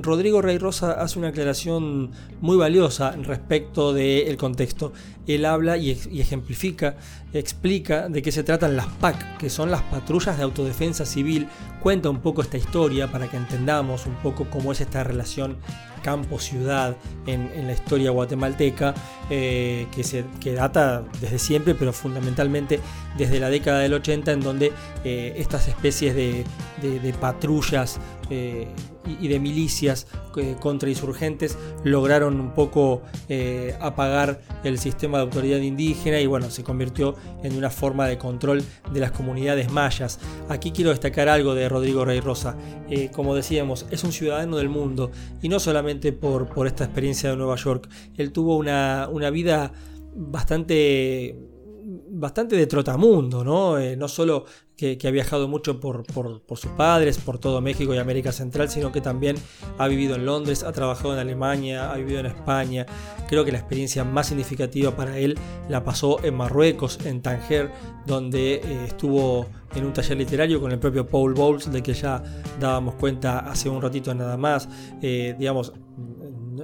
[0.00, 2.10] Rodrigo Rey Rosa hace una aclaración
[2.40, 4.92] muy valiosa respecto del contexto.
[5.26, 6.96] Él habla y, ejemplifica,
[7.32, 11.48] explica de qué se tratan las PAC, que son las patrullas de autodefensa civil.
[11.80, 15.56] Cuenta un poco esta historia para que entendamos un poco cómo es esta relación
[16.02, 16.96] campo-ciudad
[17.26, 18.92] en, la historia guatemalteca,
[19.30, 22.80] eh, que, se, que data desde siempre, pero fundamentalmente
[23.16, 24.72] desde la década del 80, en donde
[25.04, 26.44] eh, estas especies de,
[26.82, 27.98] de- de patrullas
[28.30, 28.66] eh,
[29.06, 35.58] y, de milicias eh, contra insurgentes lograron un poco eh, apagar el sistema de autoridad
[35.58, 40.18] indígena y bueno, se convirtió en una forma de control de las comunidades mayas.
[40.48, 42.56] Aquí quiero destacar algo de Rodrigo Rey Rosa.
[42.88, 47.30] Eh, como decíamos, es un ciudadano del mundo y no solamente por, por esta experiencia
[47.30, 47.88] de Nueva York.
[48.16, 49.72] Él tuvo una, una vida
[50.14, 51.51] bastante
[51.84, 53.78] bastante de trotamundo, ¿no?
[53.78, 54.44] Eh, no solo
[54.76, 58.68] que, ha viajado mucho por, por- por sus padres, por todo México y América Central,
[58.68, 59.36] sino que también
[59.78, 62.86] ha vivido en Londres, ha trabajado en Alemania, ha vivido en España.
[63.28, 67.70] Creo que la experiencia más significativa para él la pasó en Marruecos, en Tanger,
[68.06, 72.22] donde eh, estuvo en un taller literario con el propio Paul Bowles, de que ya
[72.60, 74.68] dábamos cuenta hace un ratito nada más.
[75.00, 75.72] Eh, digamos,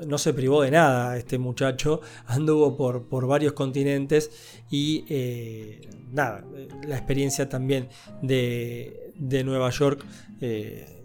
[0.06, 4.30] no- se privó de nada este muchacho, anduvo por, por varios continentes
[4.70, 5.80] y eh,
[6.12, 7.88] nada, eh, la experiencia también
[8.22, 10.04] de, de Nueva York
[10.40, 10.97] eh,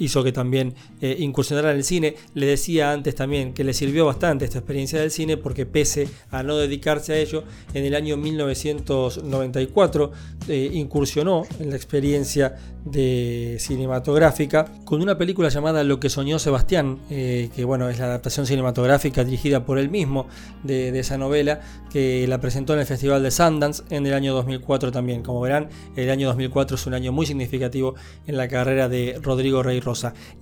[0.00, 2.16] hizo que también eh, incursionara en el cine.
[2.34, 6.42] Le decía antes también que le sirvió bastante esta experiencia del cine porque pese a
[6.42, 7.44] no dedicarse a ello,
[7.74, 10.10] en el año 1994
[10.48, 16.98] eh, incursionó en la experiencia de cinematográfica con una película llamada Lo que soñó Sebastián,
[17.10, 20.26] eh, que bueno, es la adaptación cinematográfica dirigida por él mismo
[20.64, 21.60] de, de esa novela,
[21.92, 25.22] que la presentó en el Festival de Sundance en el año 2004 también.
[25.22, 27.94] Como verán, el año 2004 es un año muy significativo
[28.26, 29.80] en la carrera de Rodrigo Rey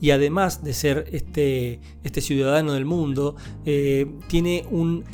[0.01, 5.05] Y además de ser este, este ciudadano del mundo, eh, tiene un,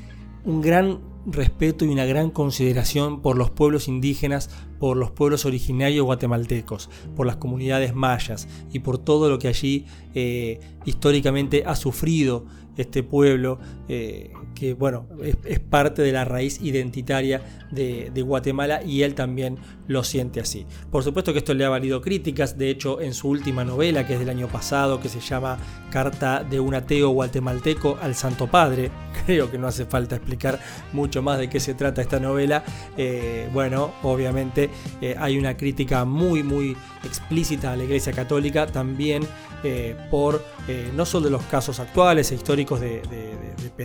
[0.44, 6.04] un gran respeto y una gran consideración por los pueblos indígenas, por los pueblos originarios
[6.04, 12.44] guatemaltecos, por las comunidades mayas y por todo lo que allí eh, históricamente ha sufrido
[12.76, 13.58] este pueblo,
[13.88, 15.06] eh, que bueno,
[15.44, 20.66] es, parte de la raíz identitaria de, Guatemala y él también lo siente así.
[20.90, 24.14] Por supuesto que esto le ha valido críticas, de hecho en su última novela, que
[24.14, 25.58] es del año pasado, que se llama
[25.90, 28.90] Carta de un ateo guatemalteco al Santo Padre,
[29.26, 30.58] creo que no hace falta explicar
[30.92, 32.64] mucho más de qué se trata esta novela,
[32.96, 39.22] eh, bueno, obviamente eh, hay una crítica muy, muy explícita a la Iglesia Católica, también
[39.64, 40.42] eh, por
[40.94, 43.34] no solo de los casos actuales e históricos de, de-
[43.76, 43.84] de-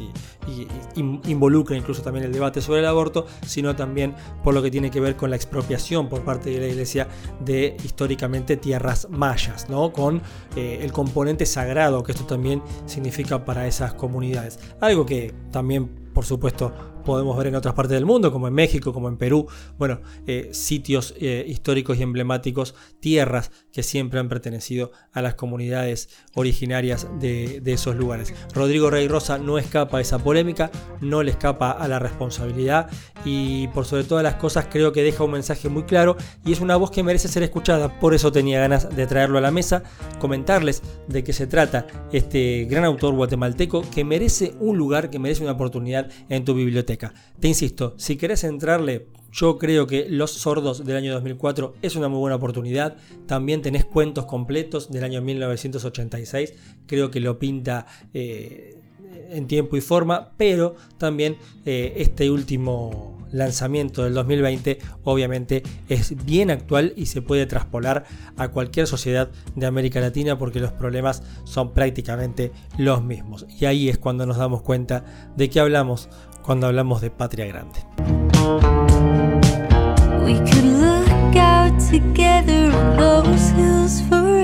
[0.00, 0.04] y,
[0.50, 4.62] y- y in- involucra incluso también el debate sobre el aborto, sino también por lo
[4.62, 7.08] que tiene que ver con la expropiación por parte de la Iglesia
[7.44, 9.92] de históricamente tierras mayas, ¿no?
[9.92, 10.22] con
[10.56, 14.58] eh, el componente sagrado que esto también significa para esas comunidades.
[14.80, 16.72] Algo que también, por supuesto,
[17.02, 19.46] podemos ver en otras partes del mundo, como en México, como en Perú,
[19.78, 26.08] bueno, eh, sitios eh, históricos y emblemáticos, tierras que siempre han pertenecido a las comunidades
[26.34, 28.34] originarias de, de esos lugares.
[28.54, 32.90] Rodrigo Rey Rosa no escapa a esa polémica, no le escapa a la responsabilidad
[33.24, 36.60] y por sobre todas las cosas creo que deja un mensaje muy claro y es
[36.60, 39.82] una voz que merece ser escuchada, por eso tenía ganas de traerlo a la mesa,
[40.18, 45.42] comentarles de qué se trata este gran autor guatemalteco que merece un lugar, que merece
[45.42, 46.91] una oportunidad en tu biblioteca.
[47.40, 52.08] Te insisto, si querés entrarle, yo creo que Los Sordos del año 2004 es una
[52.08, 52.96] muy buena oportunidad.
[53.26, 56.54] También tenés cuentos completos del año 1986.
[56.86, 58.78] Creo que lo pinta eh,
[59.30, 60.32] en tiempo y forma.
[60.36, 67.46] Pero también eh, este último lanzamiento del 2020 obviamente es bien actual y se puede
[67.46, 68.04] traspolar
[68.36, 73.46] a cualquier sociedad de América Latina porque los problemas son prácticamente los mismos.
[73.58, 76.10] Y ahí es cuando nos damos cuenta de qué hablamos
[76.42, 77.80] cuando hablamos de patria grande.
[80.24, 84.42] We could look out together on those hills forever.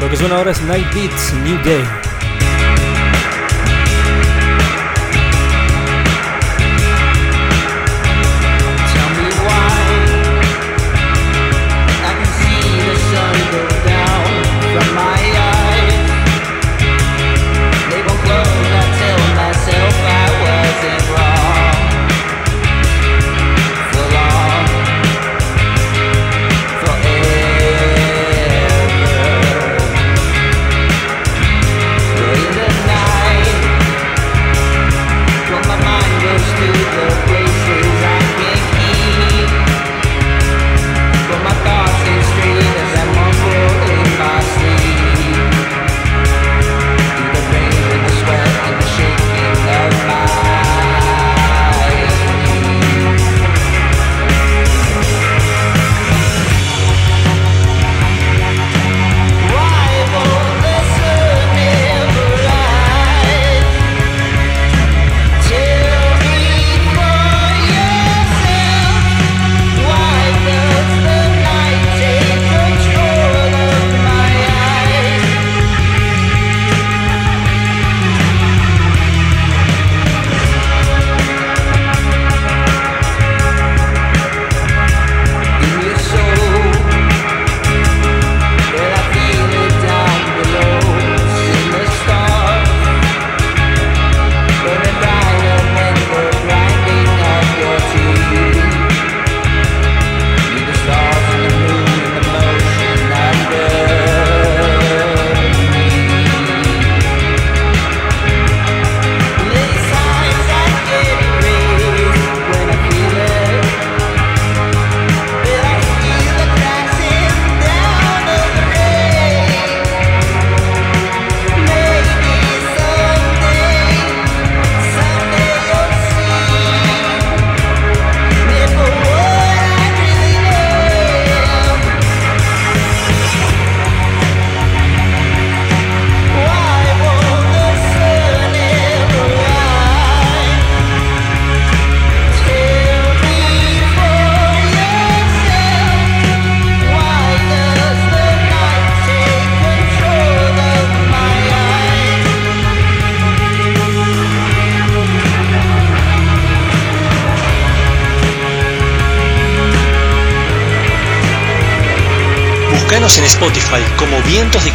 [0.00, 2.11] Lo que suena ahora es Night Beats New Day.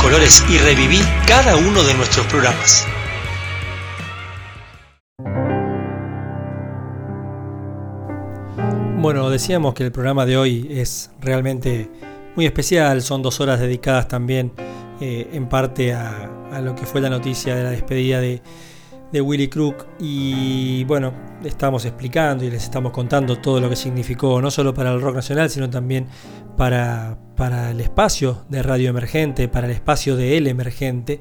[0.08, 2.88] Colores y reviví cada uno de nuestros programas.
[9.02, 11.92] Bueno, decíamos que el programa de hoy es realmente
[12.38, 14.54] muy especial, son dos horas dedicadas también
[15.02, 18.42] eh, en parte a, a lo que fue la noticia de la despedida de,
[19.12, 24.42] de Willy Crook y bueno, estamos explicando y les estamos contando todo lo que significó,
[24.42, 26.08] no solo para el rock nacional, sino también
[26.58, 31.20] para, para el espacio de Radio Emergente, para el espacio de El Emergente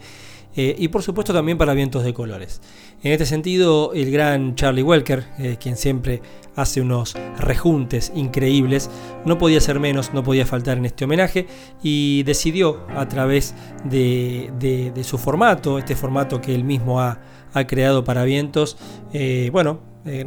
[0.56, 2.62] eh, y por supuesto también para Vientos de Colores.
[3.02, 6.22] En este sentido, el gran Charlie Welker, eh, quien siempre
[6.56, 8.88] hace unos rejuntes increíbles,
[9.26, 11.46] no podía ser menos, no podía faltar en este homenaje
[11.82, 17.20] y decidió a través de, de- su formato, este formato que él mismo ha,
[17.52, 18.78] ha creado para Vientos,
[19.12, 19.80] eh, bueno,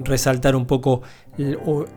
[0.04, 1.02] resaltar un poco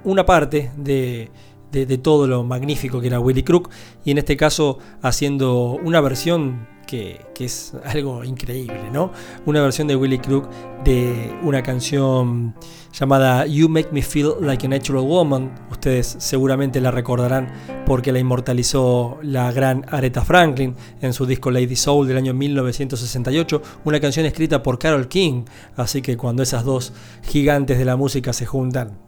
[0.05, 1.31] una parte de,
[1.73, 3.71] de- todo lo magnífico que era Willy Crook
[4.05, 9.13] y en este caso haciendo una versión que, que es algo increíble, ¿no?
[9.47, 10.49] Una versión de Willy Crook
[10.85, 12.55] de una canción
[12.93, 15.55] llamada You Make Me Feel Like a Natural Woman.
[15.71, 17.51] Ustedes seguramente la recordarán
[17.87, 23.63] porque la inmortalizó la gran Aretha Franklin en su disco Lady Soul del año 1968,
[23.85, 25.45] una canción escrita por Carol King.
[25.77, 26.93] Así que cuando esas dos
[27.23, 28.99] gigantes de la música se juntan,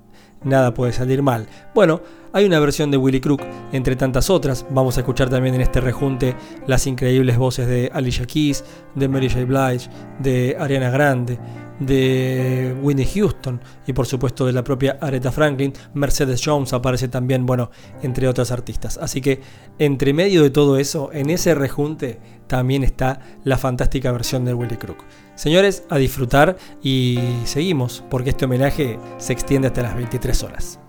[0.45, 1.47] nada puede salir mal.
[1.75, 2.01] Bueno,
[2.33, 3.43] hay una versión de Willy Crook
[3.73, 4.67] entre tantas otras.
[4.71, 6.35] Vamos a escuchar también en este rejunte
[6.67, 8.65] las increíbles voces de Alicia Keys,
[8.95, 9.45] de Mary J.
[9.45, 9.89] Blige,
[10.19, 11.39] de Ariana Grande,
[11.79, 15.73] de Whitney Houston y por supuesto de la propia Aretha Franklin.
[15.95, 17.71] Mercedes Jones aparece también, bueno,
[18.03, 18.99] entre otras artistas.
[18.99, 19.41] Así que
[19.79, 24.77] entre medio de todo eso, en ese rejunte también está la fantástica versión de Willy
[24.77, 25.05] Crook.
[25.35, 30.81] Señores, a disfrutar y seguimos porque este homenaje se extiende hasta las 23 horas.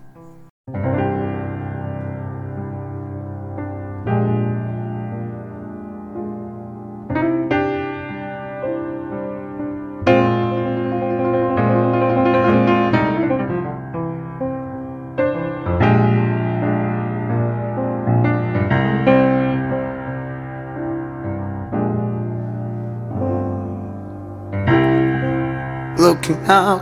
[26.48, 26.80] Out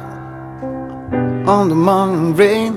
[1.49, 2.75] on the morning rain.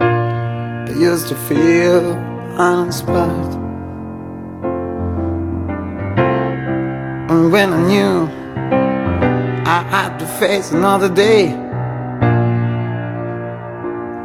[0.00, 2.12] I used to feel
[2.58, 3.54] uninspired.
[7.30, 8.28] And when I knew
[9.66, 11.48] I had to face another day,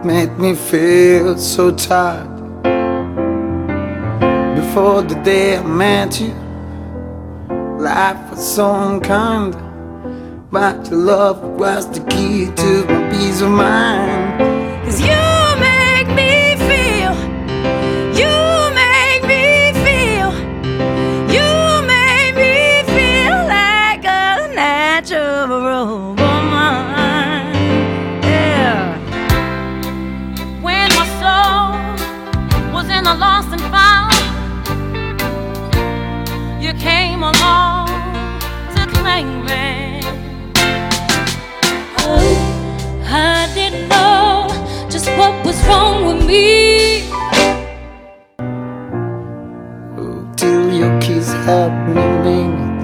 [0.04, 2.36] made me feel so tired.
[4.56, 6.34] Before the day I met you,
[7.80, 9.67] life was so unkind.
[10.50, 14.17] But your love was the key to my peace of mind.
[51.48, 52.78] Named.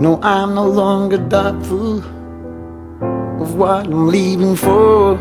[0.00, 1.98] No, I'm no longer doubtful
[3.42, 5.16] of what I'm leaving for.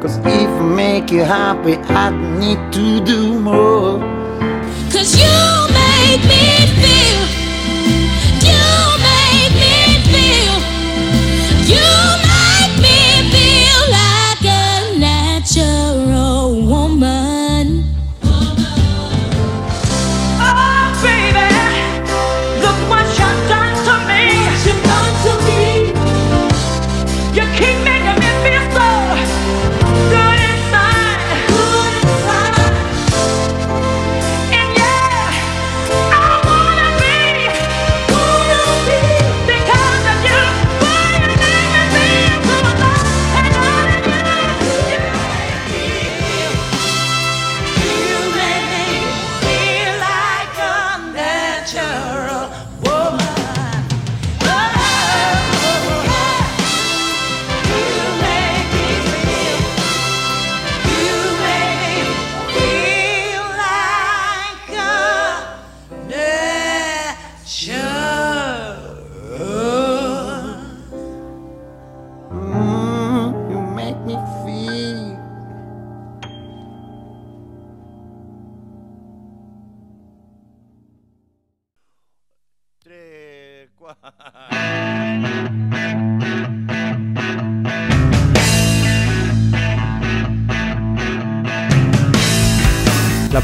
[0.00, 3.98] Cause if I make you happy, I need to do more.
[4.92, 6.46] Cause you make me
[6.80, 7.29] feel,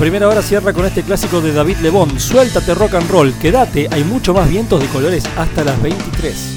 [0.07, 4.04] primera hora cierra con este clásico de David Lebón, Suéltate rock and roll, quédate, hay
[4.04, 6.55] mucho más vientos de colores hasta las 23.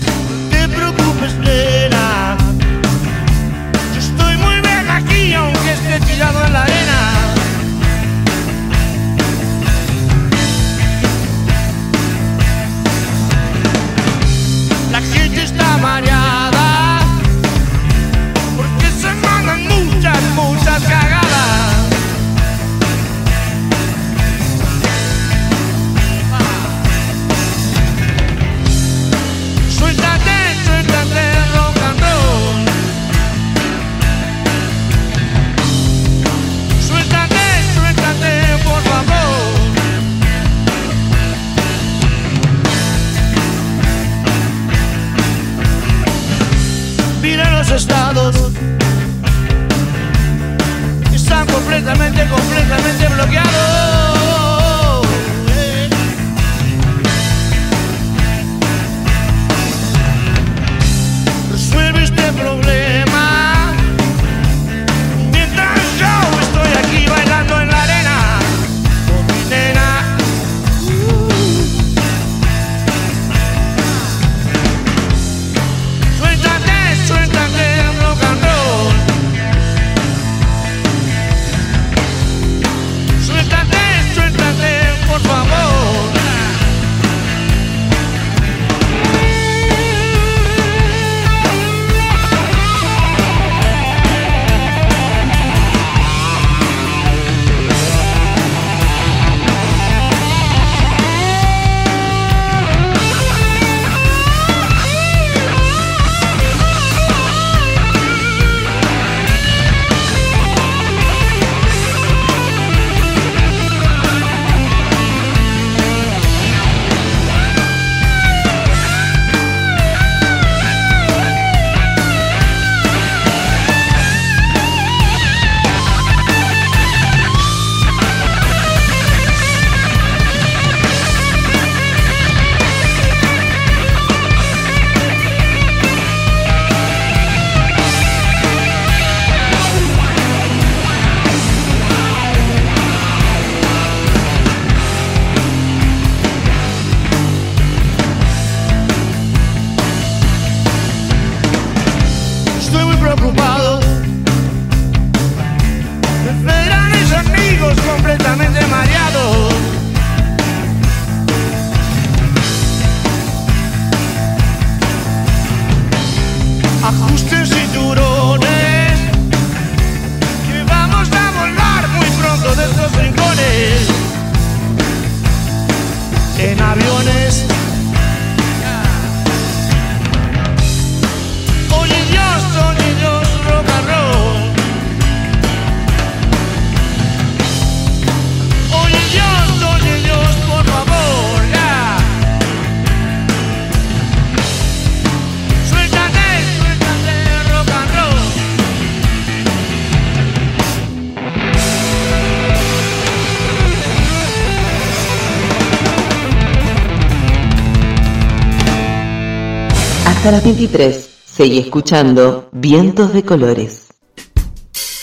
[210.30, 211.10] Hasta las 23.
[211.26, 213.88] Seguí escuchando Vientos de Colores.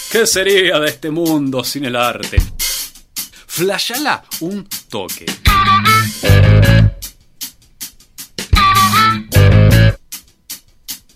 [0.08, 2.36] ¿Qué sería de este mundo sin el arte?
[3.48, 5.26] Flashala un toque.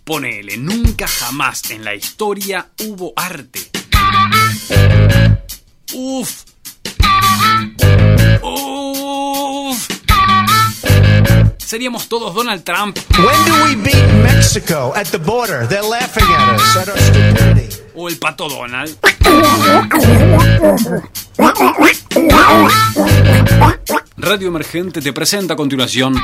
[0.02, 3.70] Ponele, nunca jamás en la historia hubo arte.
[5.94, 6.46] Uf.
[8.42, 9.69] Uf.
[11.70, 12.98] Seríamos todos Donald Trump.
[13.16, 15.68] When do we beat Mexico at the border?
[15.68, 17.68] They're laughing at us at our stupidity.
[17.94, 18.98] O el pato Donald.
[24.16, 26.16] Radio Emergente te presenta a continuación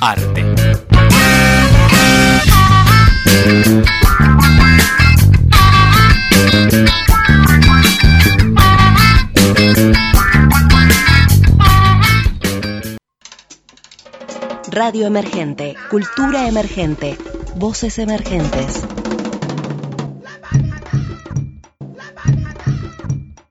[0.00, 0.44] Arte.
[14.76, 17.16] Radio Emergente, Cultura Emergente,
[17.54, 18.84] Voces Emergentes.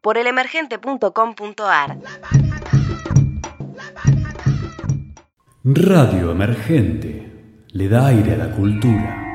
[0.02, 1.98] Por elemergente.com.ar.
[5.64, 7.32] Radio Emergente
[7.70, 9.33] le da aire a la cultura.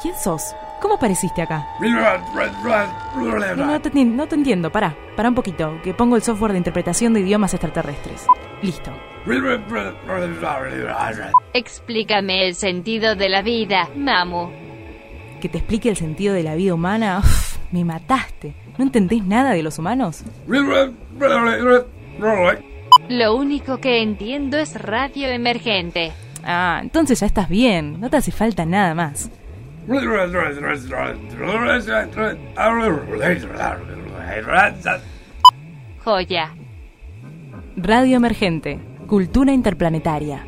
[0.00, 0.54] ¿Quién sos?
[0.80, 1.66] ¿Cómo apareciste acá?
[3.56, 7.54] No, te entiendo, pará, pará un poquito, que pongo el software de interpretación de idiomas
[7.54, 8.26] extraterrestres.
[8.62, 8.90] Listo.
[11.54, 14.50] Explícame el sentido de la vida, Mamu.
[15.40, 17.18] Que te explique el sentido de la vida humana.
[17.20, 18.54] Uf, me mataste.
[18.78, 20.24] ¿No entendés nada de los humanos?
[23.08, 26.12] Lo único que entiendo es radio emergente.
[26.44, 28.00] Ah, entonces ya estás bien.
[28.00, 29.30] No te hace falta nada más.
[36.04, 36.50] Joya.
[37.76, 38.78] Radio Emergente.
[39.06, 40.46] Cultura Interplanetaria.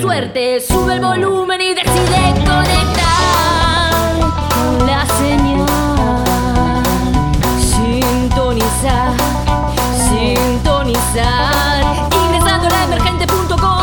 [0.00, 3.92] Suerte, sube el volumen y decide conectar
[4.54, 5.66] con la señal.
[7.60, 9.12] Sintonizar,
[10.08, 11.84] sintonizar,
[12.24, 13.79] ingresando a emergente.com.ar.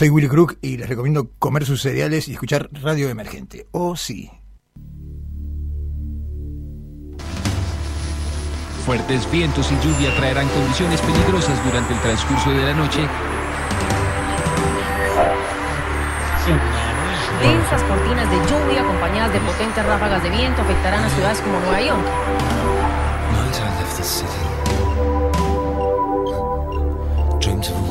[0.00, 3.66] soy Willy Crook y les recomiendo comer sus cereales y escuchar Radio Emergente.
[3.70, 4.30] Oh, sí.
[8.86, 13.00] Fuertes vientos y lluvia traerán condiciones peligrosas durante el transcurso de la noche.
[17.42, 21.82] Densas cortinas de lluvia acompañadas de potentes ráfagas de viento afectarán a ciudades como Nueva
[21.82, 22.06] York.
[23.32, 24.32] Night I left the city.
[27.38, 27.89] Dreamed of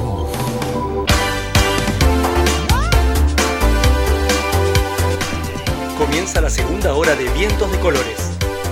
[5.99, 8.31] Comienza la segunda hora de Vientos de Colores.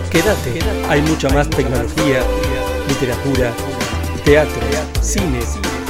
[0.10, 2.24] Quédate, hay mucha más tecnología,
[2.88, 3.52] literatura,
[4.24, 4.62] teatro,
[5.02, 5.42] cine,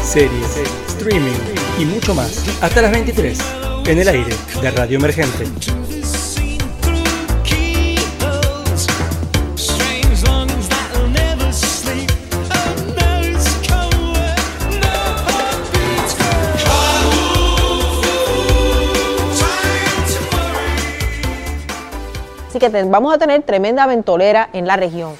[0.03, 0.57] series,
[0.87, 1.37] streaming
[1.79, 2.43] y mucho más.
[2.59, 3.37] Hasta las 23,
[3.85, 5.86] en el aire de Radio Emergente.
[22.57, 25.15] Así que te- vamos a tener tremenda ventolera en la región.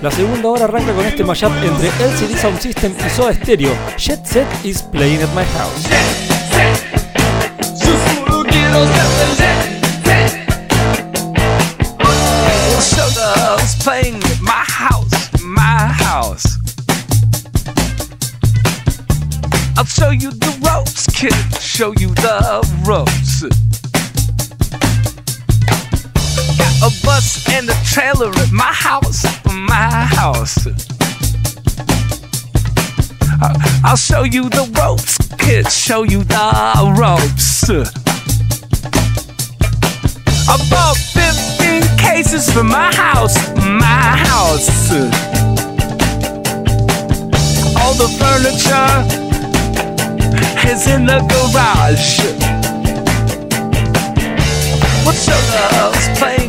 [0.00, 3.74] La segunda hora arranca con este mashup entre LCD Sound System y Soda Stereo.
[3.98, 5.86] Jet Set is playing at my house.
[12.80, 16.58] Sugar's playing at my house, my house.
[19.76, 21.32] I'll show you the ropes, kid.
[21.60, 23.44] Show you the ropes.
[26.82, 29.88] A bus and a trailer at my house, my
[30.20, 30.66] house.
[33.84, 35.70] I'll show you the ropes, kid.
[35.70, 37.70] Show you the ropes.
[40.48, 44.92] I bought 15 cases for my house, my house.
[47.80, 48.92] All the furniture
[50.70, 52.20] is in the garage.
[55.04, 56.45] What sugar's playing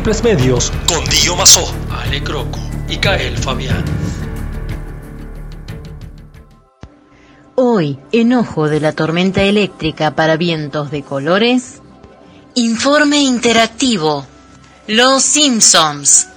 [0.00, 0.72] múltiples medios.
[0.88, 3.84] Con Dio Mazó, Ale Croco y Kael Fabián.
[7.54, 11.82] Hoy, en Ojo de la Tormenta Eléctrica para Vientos de Colores,
[12.54, 14.24] Informe Interactivo.
[14.86, 16.28] Los Simpsons.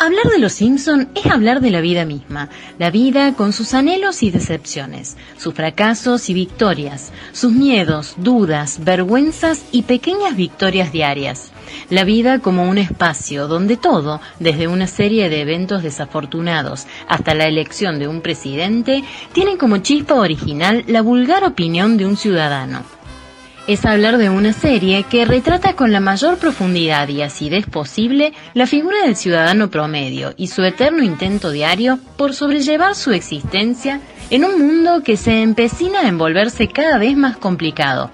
[0.00, 2.48] Hablar de los Simpsons es hablar de la vida misma,
[2.80, 9.62] la vida con sus anhelos y decepciones, sus fracasos y victorias, sus miedos, dudas, vergüenzas
[9.70, 11.51] y pequeñas victorias diarias.
[11.92, 17.44] La vida como un espacio donde todo, desde una serie de eventos desafortunados hasta la
[17.44, 22.82] elección de un presidente, tiene como chispa original la vulgar opinión de un ciudadano
[23.68, 28.66] es hablar de una serie que retrata con la mayor profundidad y acidez posible la
[28.66, 34.58] figura del ciudadano promedio y su eterno intento diario por sobrellevar su existencia en un
[34.58, 38.10] mundo que se empecina a envolverse cada vez más complicado.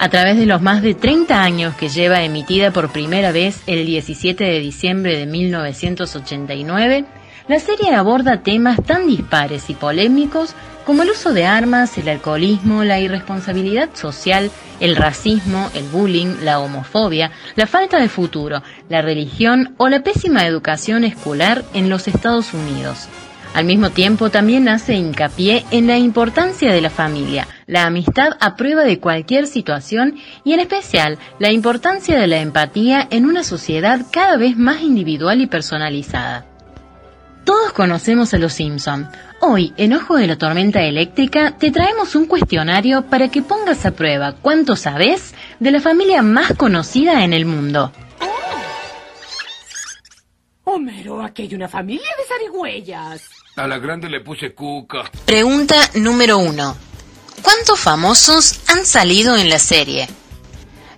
[0.00, 3.84] A través de los más de 30 años que lleva emitida por primera vez el
[3.84, 7.04] 17 de diciembre de 1989,
[7.48, 10.54] la serie aborda temas tan dispares y polémicos
[10.86, 16.60] como el uso de armas, el alcoholismo, la irresponsabilidad social, el racismo, el bullying, la
[16.60, 22.54] homofobia, la falta de futuro, la religión o la pésima educación escolar en los Estados
[22.54, 23.08] Unidos.
[23.58, 28.54] Al mismo tiempo también hace hincapié en la importancia de la familia, la amistad a
[28.54, 34.06] prueba de cualquier situación y en especial la importancia de la empatía en una sociedad
[34.12, 36.46] cada vez más individual y personalizada.
[37.44, 39.08] Todos conocemos a los Simpson.
[39.40, 43.90] Hoy, en Ojo de la Tormenta Eléctrica, te traemos un cuestionario para que pongas a
[43.90, 47.90] prueba cuánto sabes de la familia más conocida en el mundo.
[50.62, 53.37] Homero, aquí hay una familia de zarigüeyas.
[53.58, 55.10] A la grande le puse cuca.
[55.24, 56.76] Pregunta número uno.
[57.42, 60.08] ¿Cuántos famosos han salido en la serie?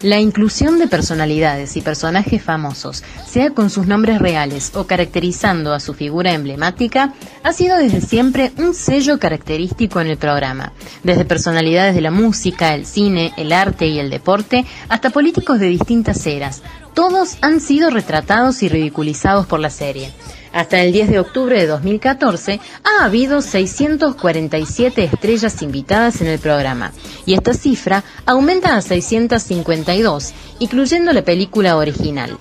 [0.03, 5.81] La inclusión de personalidades y personajes famosos, sea con sus nombres reales o caracterizando a
[5.81, 10.75] su figura emblemática, ha sido desde siempre un sello característico en el programa.
[11.03, 15.69] Desde personalidades de la música, el cine, el arte y el deporte, hasta políticos de
[15.69, 20.13] distintas eras, todos han sido retratados y ridiculizados por la serie.
[20.53, 26.92] Hasta el 10 de octubre de 2014 ha habido 647 estrellas invitadas en el programa
[27.24, 32.36] y esta cifra aumenta a 652, incluyendo la película original.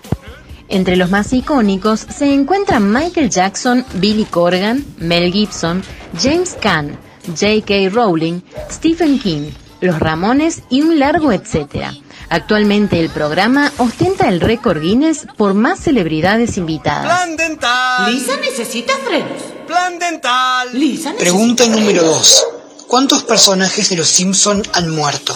[0.70, 5.84] Entre los más icónicos se encuentran Michael Jackson, Billy Corgan, Mel Gibson,
[6.20, 6.98] James Caan,
[7.28, 7.90] J.K.
[7.92, 8.42] Rowling,
[8.72, 9.52] Stephen King,
[9.82, 11.94] Los Ramones y un largo etcétera.
[12.30, 17.06] Actualmente el programa ostenta el récord Guinness por más celebridades invitadas.
[17.06, 18.14] Plan dental.
[18.14, 19.42] Lisa necesita frenos.
[19.66, 20.70] Plan dental.
[20.74, 22.46] Lisa necesita Pregunta número frenos.
[22.76, 22.86] 2.
[22.88, 25.36] ¿Cuántos personajes de Los Simpson han muerto?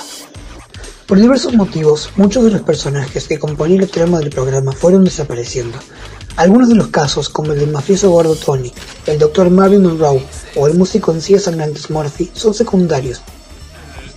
[1.08, 5.78] Por diversos motivos, muchos de los personajes que componían el trama del programa fueron desapareciendo.
[6.36, 8.72] Algunos de los casos, como el del mafioso gordo Tony,
[9.06, 9.50] el Dr.
[9.50, 10.26] Marvin Monroe
[10.56, 13.22] o el músico en silla Sangrantes Murphy, son secundarios.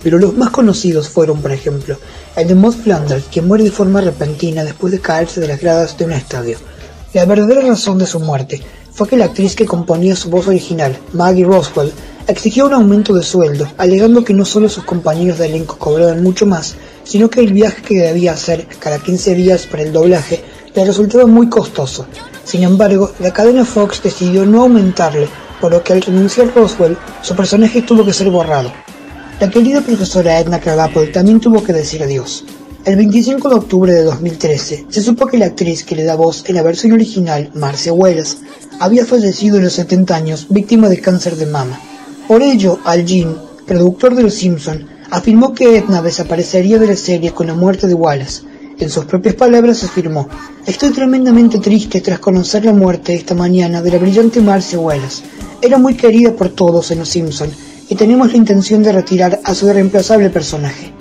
[0.07, 1.97] Pero los más conocidos fueron, por ejemplo,
[2.37, 5.97] el de Maud Flanders, quien muere de forma repentina después de caerse de las gradas
[5.97, 6.57] de un estadio.
[7.13, 8.61] La verdadera razón de su muerte
[8.93, 11.91] fue que la actriz que componía su voz original, Maggie Roswell,
[12.25, 16.45] exigió un aumento de sueldo, alegando que no solo sus compañeros de elenco cobraban mucho
[16.45, 20.41] más, sino que el viaje que debía hacer cada 15 días para el doblaje
[20.73, 22.05] le resultaba muy costoso.
[22.45, 25.27] Sin embargo, la cadena Fox decidió no aumentarle,
[25.59, 28.71] por lo que al renunciar Roswell, su personaje tuvo que ser borrado.
[29.39, 32.43] La querida profesora Edna Krabappel también tuvo que decir adiós.
[32.85, 36.43] El 25 de octubre de 2013 se supo que la actriz que le da voz
[36.47, 38.39] en la versión original, Marcia Wells,
[38.79, 41.79] había fallecido a los 70 años víctima de cáncer de mama.
[42.27, 47.31] Por ello, Al Jean, productor de Los Simpson, afirmó que Edna desaparecería de la serie
[47.31, 48.41] con la muerte de Wallace.
[48.79, 50.27] En sus propias palabras afirmó,
[50.65, 55.21] Estoy tremendamente triste tras conocer la muerte esta mañana de la brillante Marcia Wallace.
[55.61, 57.51] Era muy querida por todos en Los Simpson
[57.89, 60.93] y tenemos la intención de retirar a su irreemplazable personaje.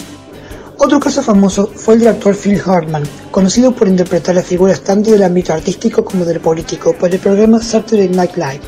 [0.78, 5.10] Otro caso famoso fue el del actor Phil Hartman, conocido por interpretar las figuras tanto
[5.10, 8.60] del ámbito artístico como del político para el programa Saturday Night Live,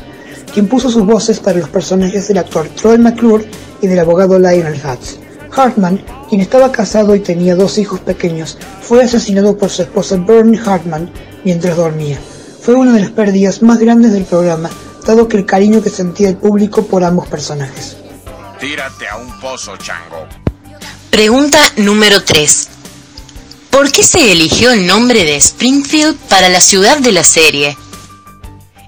[0.51, 3.45] quien puso sus voces para los personajes del actor Troy McClure
[3.81, 5.19] y del abogado Lionel Hutz.
[5.55, 10.59] Hartman, quien estaba casado y tenía dos hijos pequeños, fue asesinado por su esposa Bernie
[10.59, 11.11] Hartman
[11.43, 12.19] mientras dormía.
[12.61, 14.69] Fue una de las pérdidas más grandes del programa,
[15.05, 17.98] dado que el cariño que sentía el público por ambos personajes.
[18.59, 20.27] Tírate a un pozo, chango.
[21.09, 22.67] Pregunta número 3.
[23.69, 27.77] ¿Por qué se eligió el nombre de Springfield para la ciudad de la serie?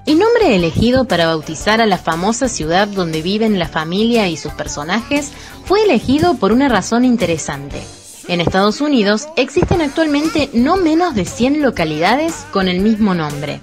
[0.06, 4.52] El nombre elegido para bautizar a la famosa ciudad donde viven la familia y sus
[4.52, 5.30] personajes
[5.64, 7.82] fue elegido por una razón interesante.
[8.28, 13.62] En Estados Unidos existen actualmente no menos de 100 localidades con el mismo nombre.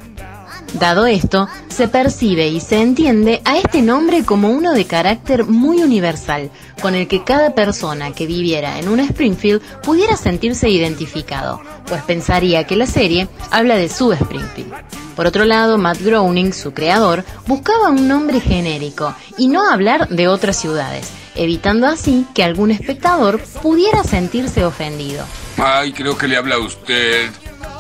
[0.74, 5.82] Dado esto, se percibe y se entiende a este nombre como uno de carácter muy
[5.82, 6.52] universal,
[6.82, 12.66] con el que cada persona que viviera en un Springfield pudiera sentirse identificado, pues pensaría
[12.66, 14.74] que la serie habla de su Springfield.
[15.16, 20.28] Por otro lado, Matt Groening, su creador, buscaba un nombre genérico y no hablar de
[20.28, 25.26] otras ciudades, evitando así que algún espectador pudiera sentirse ofendido.
[25.58, 27.30] Ay, creo que le habla a usted.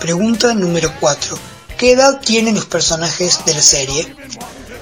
[0.01, 1.58] Pregunta número 4.
[1.79, 4.05] ¿Qué edad tienen los personajes de la serie?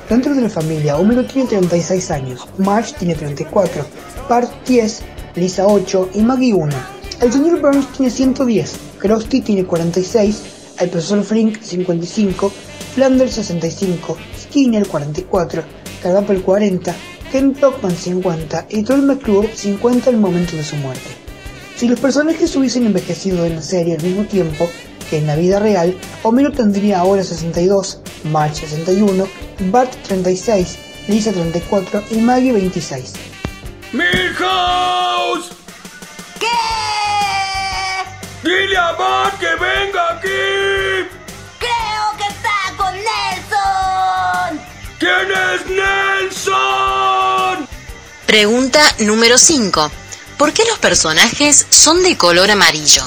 [0.10, 3.86] Dentro de la familia, Homero tiene 36 años, Marge tiene 34,
[4.28, 5.02] Bart 10,
[5.36, 6.76] Lisa 8 y Maggie 1.
[7.22, 10.42] El señor Burns tiene 110, Krusty tiene 46,
[10.80, 12.52] el profesor Frink 55,
[12.96, 15.64] Flanders 65, Skinner 44,
[16.02, 16.96] Carapel 40,
[17.32, 21.12] Ken Brockman 50 y Troy McClure 50 al momento de su muerte.
[21.76, 24.68] Si los personajes hubiesen envejecido en la serie al mismo tiempo
[25.10, 29.28] que en la vida real, Homero tendría ahora 62, Marge 61,
[29.72, 30.78] Bart 36,
[31.08, 33.14] Lisa 34 y Maggie 26.
[33.94, 35.52] ¡Milhouse!
[36.40, 36.48] ¿Qué?
[38.44, 41.08] ¡Dile a Bart que venga aquí!
[41.60, 44.60] Creo que está con Nelson.
[45.00, 45.66] ¿Quién es
[46.32, 47.68] Nelson?
[48.26, 49.92] Pregunta número 5.
[50.38, 53.04] ¿Por qué los personajes son de color amarillo?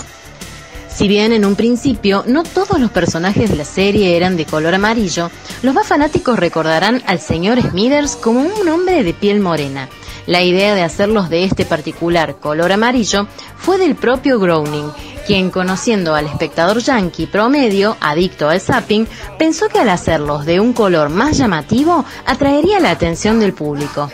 [1.00, 4.74] Si bien en un principio no todos los personajes de la serie eran de color
[4.74, 5.30] amarillo,
[5.62, 9.88] los más fanáticos recordarán al señor Smithers como un hombre de piel morena.
[10.26, 13.26] La idea de hacerlos de este particular color amarillo
[13.56, 14.92] fue del propio Groening,
[15.26, 20.74] quien conociendo al espectador yankee promedio, adicto al zapping, pensó que al hacerlos de un
[20.74, 24.12] color más llamativo atraería la atención del público.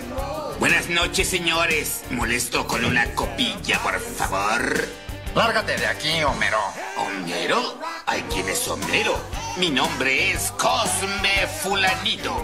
[0.61, 2.05] Buenas noches, señores.
[2.13, 5.06] Molesto con una copilla, por favor.
[5.37, 6.57] Lárgate de aquí, Homero.
[6.97, 7.75] ¿Homero?
[8.07, 9.19] ¿Hay quién es Homero?
[9.59, 12.43] Mi nombre es Cosme Fulanito.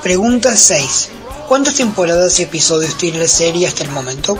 [0.00, 1.10] Pregunta 6.
[1.48, 4.38] ¿Cuántas temporadas y episodios tiene la serie hasta el momento?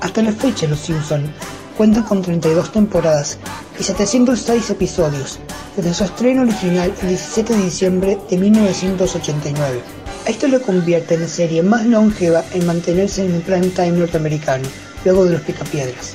[0.00, 1.32] Hasta la fecha, Los Simpson
[1.76, 3.38] cuentan con 32 temporadas
[3.78, 5.38] y 706 episodios,
[5.76, 9.93] desde su estreno original el 17 de diciembre de 1989.
[10.26, 14.66] Esto lo convierte en la serie más longeva en mantenerse en el prime time norteamericano,
[15.04, 16.14] luego de los Picapiedras.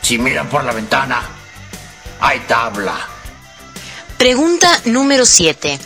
[0.00, 1.22] Si miran por la ventana,
[2.20, 2.96] hay tabla.
[4.16, 5.78] Pregunta número 7.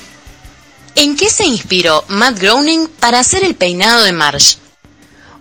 [0.96, 4.58] ¿En qué se inspiró Matt Groening para hacer el peinado de Marge?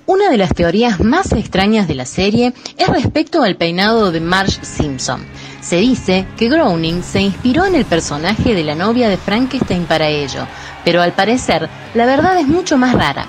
[0.06, 4.64] Una de las teorías más extrañas de la serie es respecto al peinado de Marge
[4.64, 5.24] Simpson.
[5.62, 10.08] Se dice que Groening se inspiró en el personaje de la novia de Frankenstein para
[10.08, 10.48] ello,
[10.86, 13.26] pero al parecer la verdad es mucho más rara.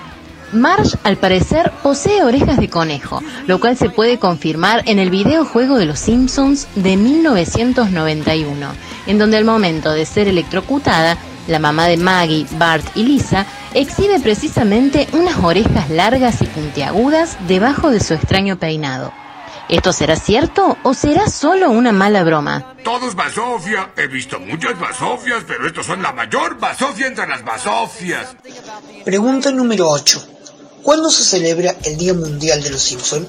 [0.52, 5.78] Marge, al parecer, posee orejas de conejo, lo cual se puede confirmar en el videojuego
[5.78, 8.66] de Los Simpsons de 1991,
[9.06, 11.16] en donde al momento de ser electrocutada,
[11.46, 17.90] la mamá de Maggie, Bart y Lisa exhibe precisamente unas orejas largas y puntiagudas debajo
[17.90, 19.12] de su extraño peinado.
[19.70, 22.74] ¿Esto será cierto o será solo una mala broma?
[22.82, 23.92] Todo es basofia.
[23.96, 28.34] He visto muchas basofias, pero estos son la mayor basofia entre las basofias.
[29.04, 30.26] Pregunta número 8.
[30.82, 33.28] ¿Cuándo se celebra el Día Mundial de los Simpson?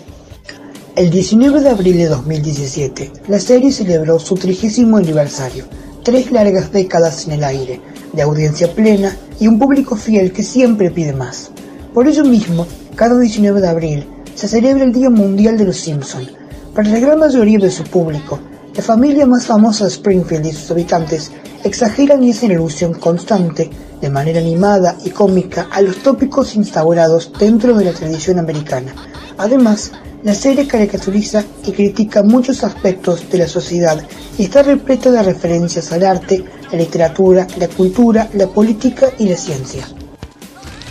[0.95, 5.65] El 19 de abril de 2017, la serie celebró su trigésimo aniversario,
[6.03, 7.79] tres largas décadas en el aire,
[8.13, 11.51] de audiencia plena y un público fiel que siempre pide más.
[11.93, 12.65] Por ello mismo,
[12.95, 16.27] cada 19 de abril se celebra el Día Mundial de los Simpson.
[16.73, 18.39] Para la gran mayoría de su público,
[18.75, 21.31] la familia más famosa de Springfield y sus habitantes
[21.63, 27.75] exageran y hacen alusión constante, de manera animada y cómica, a los tópicos instaurados dentro
[27.77, 28.95] de la tradición americana.
[29.37, 29.91] Además,
[30.23, 34.01] la serie caricaturiza y critica muchos aspectos de la sociedad
[34.37, 39.35] y está repleta de referencias al arte, la literatura, la cultura, la política y la
[39.35, 39.87] ciencia.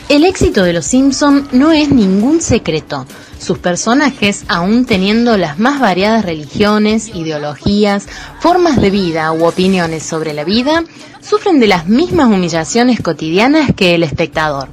[0.08, 3.06] El éxito de Los Simpson no es ningún secreto.
[3.40, 8.06] Sus personajes, aún teniendo las más variadas religiones, ideologías,
[8.38, 10.84] formas de vida u opiniones sobre la vida,
[11.22, 14.68] sufren de las mismas humillaciones cotidianas que el espectador.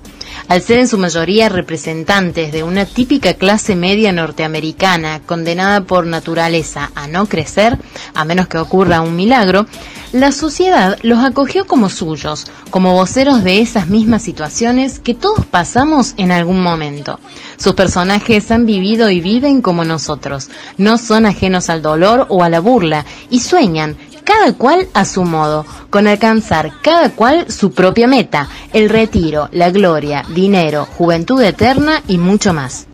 [0.50, 6.92] Al ser en su mayoría representantes de una típica clase media norteamericana condenada por naturaleza
[6.94, 7.78] a no crecer,
[8.14, 9.66] a menos que ocurra un milagro,
[10.14, 16.14] La sociedad los acogió como suyos, como voceros de esas mismas situaciones que todos pasamos
[16.16, 17.20] en algún momento.
[17.58, 22.50] Sus personajes han vivido y viven como nosotros, no son ajenos al dolor o a
[22.50, 28.08] la burla y sueñan, cada cual a su modo, con alcanzar cada cual su propia
[28.08, 32.88] meta, el retiro, la gloria, dinero, juventud eterna y mucho más.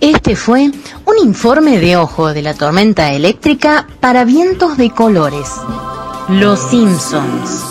[0.00, 0.62] Este fue
[1.04, 5.48] un informe de ojo de la tormenta eléctrica para vientos de colores.
[6.30, 7.64] Los Simpsons.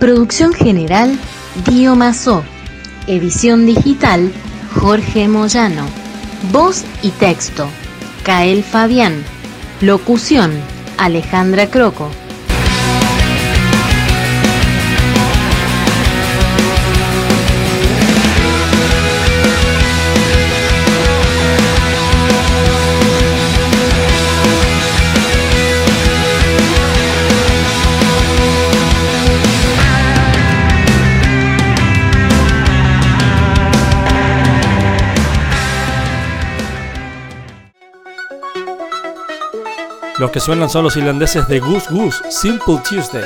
[0.00, 1.16] Producción general,
[1.68, 2.42] Dio Mazó.
[3.06, 4.32] Edición digital,
[4.74, 5.86] Jorge Moyano.
[6.50, 7.68] Voz y texto,
[8.24, 9.22] Kael Fabián.
[9.80, 10.50] Locución,
[10.98, 12.10] Alejandra Croco.
[40.20, 43.24] Los que suenan son los irlandeses de Goose Goose, Simple Tuesday.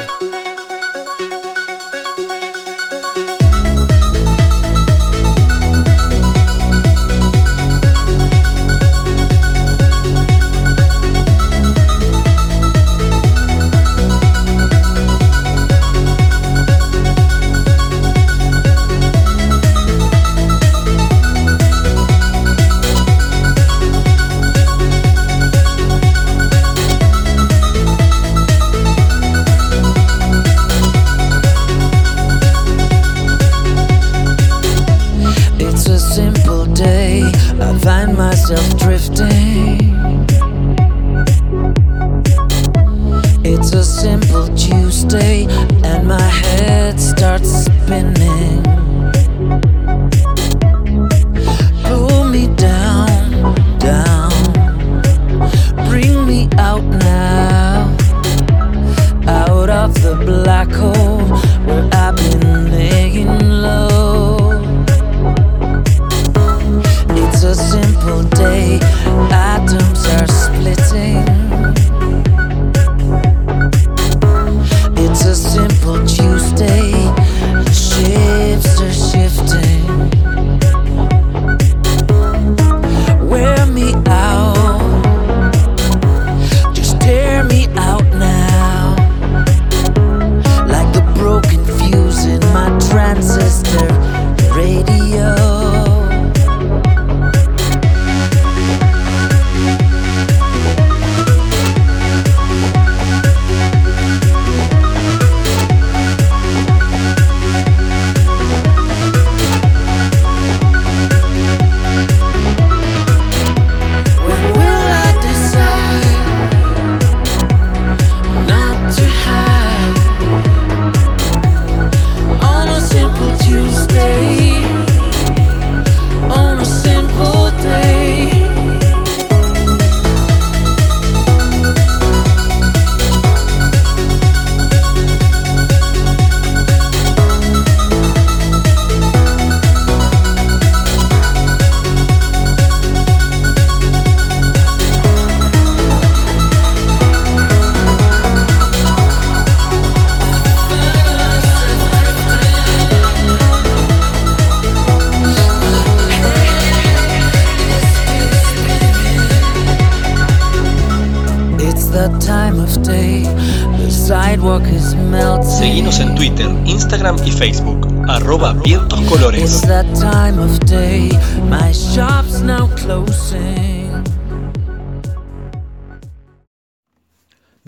[38.05, 38.84] Find myself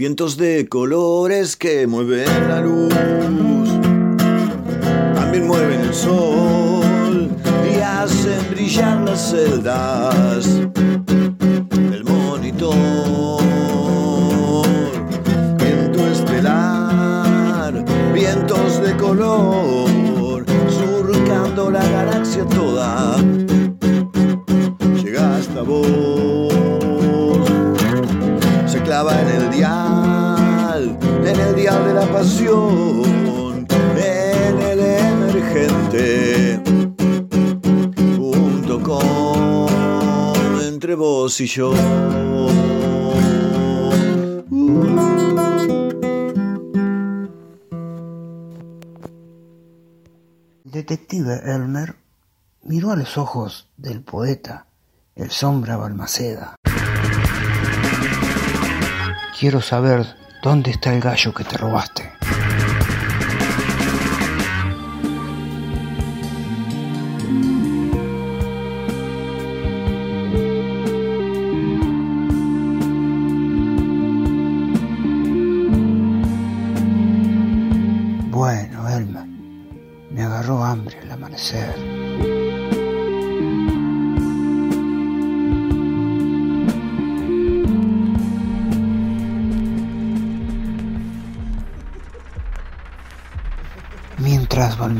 [0.06, 2.94] Vientos de colores que mueven la luz,
[5.16, 7.28] también mueven el sol
[7.68, 10.35] y hacen brillar las celdas
[41.40, 41.72] y yo.
[50.64, 51.96] Detective Elmer
[52.62, 54.66] miró a los ojos del poeta,
[55.14, 56.56] el sombra Balmaceda.
[59.38, 60.06] Quiero saber
[60.42, 62.15] dónde está el gallo que te robaste.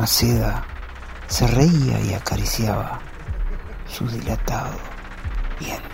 [0.07, 0.65] Balmaceda
[1.27, 3.01] se reía y acariciaba
[3.89, 4.79] su dilatado
[5.59, 5.86] vientre.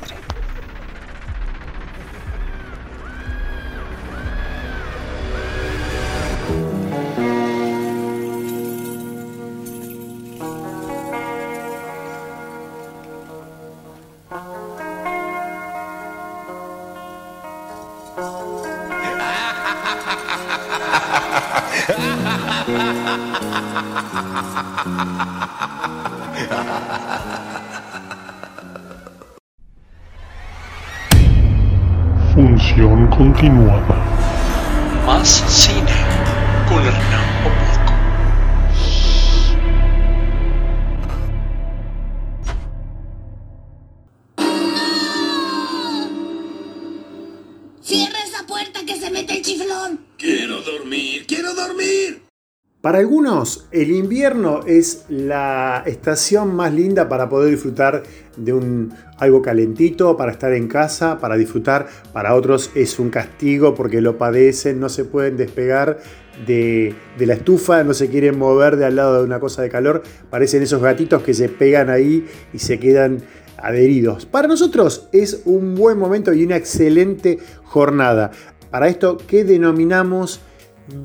[53.73, 58.03] El invierno es la estación más linda para poder disfrutar
[58.37, 61.87] de un algo calentito, para estar en casa, para disfrutar.
[62.13, 66.01] Para otros es un castigo porque lo padecen, no se pueden despegar
[66.47, 69.71] de, de la estufa, no se quieren mover de al lado de una cosa de
[69.71, 70.03] calor.
[70.29, 73.23] Parecen esos gatitos que se pegan ahí y se quedan
[73.57, 74.27] adheridos.
[74.27, 78.33] Para nosotros es un buen momento y una excelente jornada.
[78.71, 80.41] Para esto que denominamos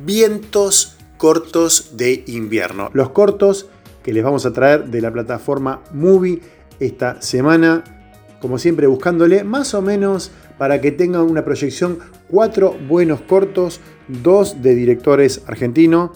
[0.06, 2.90] vientos cortos de invierno.
[2.94, 3.68] Los cortos
[4.04, 6.40] que les vamos a traer de la plataforma Movie
[6.80, 7.84] esta semana,
[8.40, 12.00] como siempre buscándole más o menos para que tengan una proyección
[12.30, 16.12] cuatro buenos cortos, dos de directores argentinos.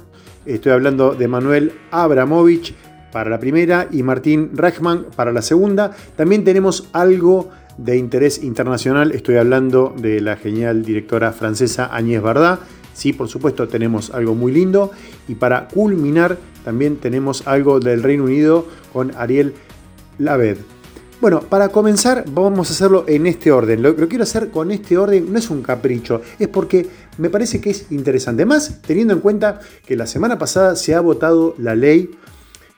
[0.45, 2.73] Estoy hablando de Manuel Abramovich
[3.11, 5.91] para la primera y Martín Reichman para la segunda.
[6.15, 9.11] También tenemos algo de interés internacional.
[9.11, 12.60] Estoy hablando de la genial directora francesa Agnès Varda.
[13.02, 14.91] Sí, por supuesto, tenemos algo muy lindo.
[15.28, 19.56] Y para culminar, también tenemos algo del Reino Unido con Ariel
[20.19, 20.57] Laved.
[21.19, 23.82] Bueno, para comenzar, vamos a hacerlo en este orden.
[23.82, 26.86] Lo que quiero hacer con este orden no es un capricho, es porque
[27.18, 28.45] me parece que es interesante.
[28.45, 32.11] Más teniendo en cuenta que la semana pasada se ha votado la ley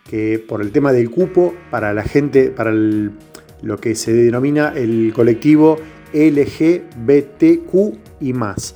[0.09, 5.11] que por el tema del cupo para la gente, para lo que se denomina el
[5.13, 5.79] colectivo
[6.13, 7.73] LGBTQ
[8.21, 8.75] y más.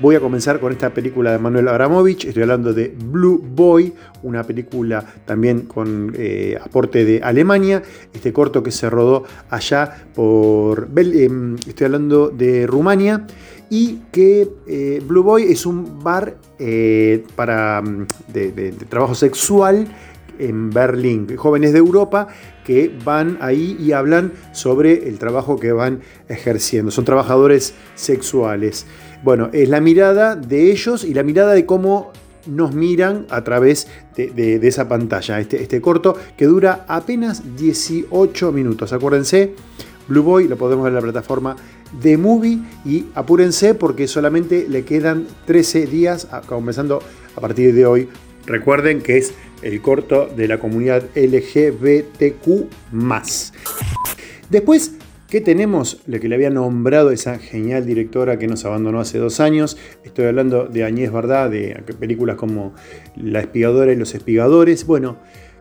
[0.00, 2.24] Voy a comenzar con esta película de Manuel Abramovich.
[2.24, 7.82] Estoy hablando de Blue Boy, una película también con eh, aporte de Alemania.
[8.10, 10.88] Este corto que se rodó allá por.
[10.96, 13.26] Em, estoy hablando de Rumania.
[13.68, 19.86] Y que eh, Blue Boy es un bar eh, para, mm, de trabajo sexual
[20.40, 21.36] en Berlín.
[21.36, 22.28] Jóvenes de Europa
[22.64, 26.90] que van ahí y hablan sobre el trabajo que van ejerciendo.
[26.90, 28.86] Son trabajadores sexuales.
[29.22, 32.12] Bueno, es la mirada de ellos y la mirada de cómo
[32.46, 33.86] nos miran a través
[34.16, 35.40] de, esa pantalla.
[35.40, 38.92] Este, este corto que dura apenas 18 minutos.
[38.92, 39.54] Acuérdense,
[40.08, 41.56] Blue Boy lo podemos ver en la plataforma
[42.02, 47.02] de Movie y apúrense porque solamente le quedan 13 días, comenzando
[47.36, 48.08] a partir de hoy.
[48.46, 52.70] Recuerden que es el corto de la comunidad LGBTQ.
[54.48, 54.92] Después,
[55.30, 56.02] ¿qué tenemos?
[56.06, 59.78] Lo que le había nombrado esa genial directora que nos abandonó hace dos años.
[60.02, 62.74] Estoy hablando de Añez Verdad, de películas como
[63.16, 64.84] La espigadora y los espigadores.
[64.84, 65.18] Bueno,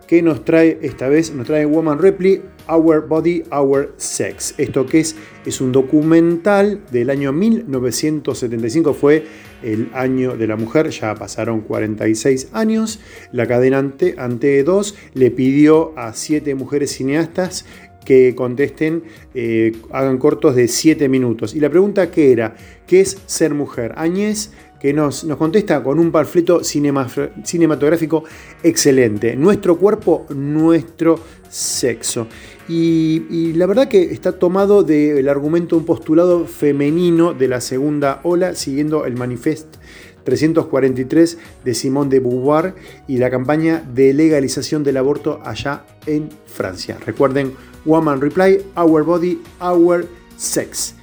[0.07, 1.33] ¿qué nos trae esta vez?
[1.35, 4.55] Nos trae Woman Ripley, Our Body, Our Sex.
[4.57, 5.15] ¿Esto qué es?
[5.45, 9.25] Es un documental del año 1975, fue
[9.61, 12.99] el año de la mujer, ya pasaron 46 años.
[13.31, 17.65] La cadena Ante, Ante 2 le pidió a siete mujeres cineastas
[18.05, 19.03] que contesten,
[19.33, 21.55] eh, hagan cortos de 7 minutos.
[21.55, 22.55] Y la pregunta que era,
[22.87, 23.93] ¿qué es ser mujer?
[23.97, 27.07] Añez que nos, nos contesta con un panfleto cinema,
[27.43, 28.23] cinematográfico
[28.63, 29.35] excelente.
[29.35, 31.19] Nuestro cuerpo, nuestro
[31.49, 32.27] sexo.
[32.67, 38.53] Y, la verdad que está tomado del argumento un postulado femenino de la segunda ola,
[38.53, 39.77] siguiendo el manifest
[40.23, 42.75] 343 de Simone de Beauvoir
[43.07, 46.99] y la campaña de legalización del aborto allá en Francia.
[47.03, 47.53] Recuerden,
[47.85, 50.07] Woman Reply, Our Body, Our
[50.37, 50.95] Sex.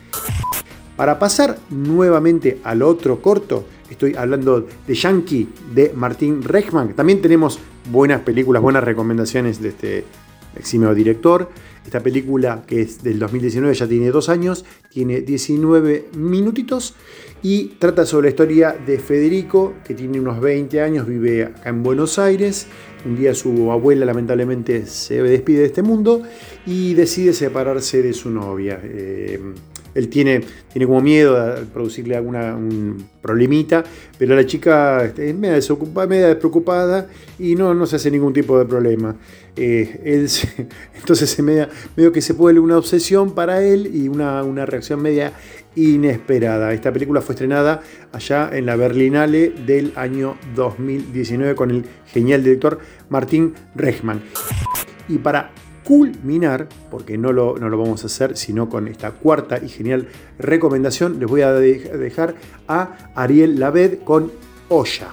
[0.97, 6.95] Para pasar nuevamente al otro corto, estoy hablando de Yankee de Martín Reichmann.
[6.95, 7.59] También tenemos
[7.91, 10.05] buenas películas, buenas recomendaciones de este
[10.57, 11.51] eximio director.
[11.85, 16.95] Esta película, que es del 2019, ya tiene dos años, tiene 19 minutitos
[17.43, 21.83] y trata sobre la historia de Federico, que tiene unos 20 años, vive acá en
[21.83, 22.67] Buenos Aires.
[23.05, 26.23] Un día su abuela lamentablemente se despide de este mundo
[26.67, 28.81] y decide separarse de su novia.
[28.83, 29.39] Eh,
[29.97, 30.43] él tiene,
[30.73, 33.83] tiene como miedo a producirle alguna un problemita,
[34.19, 37.09] pero la chica es media, desocupada, media despreocupada
[37.39, 39.17] y no, no se hace ningún tipo de problema.
[39.57, 40.29] Eh, él
[40.95, 45.01] entonces se media, medio que se vuelve una obsesión para él y una, una reacción
[45.01, 45.33] media
[45.75, 46.73] inesperada.
[46.73, 47.83] Esta película fue estrenada
[48.13, 52.79] allá en la Berlinale del año 2019 con el genial director
[53.09, 54.23] Martín Rechman.
[55.09, 55.53] Y para
[55.87, 60.09] culminar, porque no lo, no lo vamos a hacer sino con esta cuarta y genial
[60.37, 62.35] recomendación, les voy a dejar
[62.67, 64.33] a Ariel Laved con
[64.69, 65.11] Olla.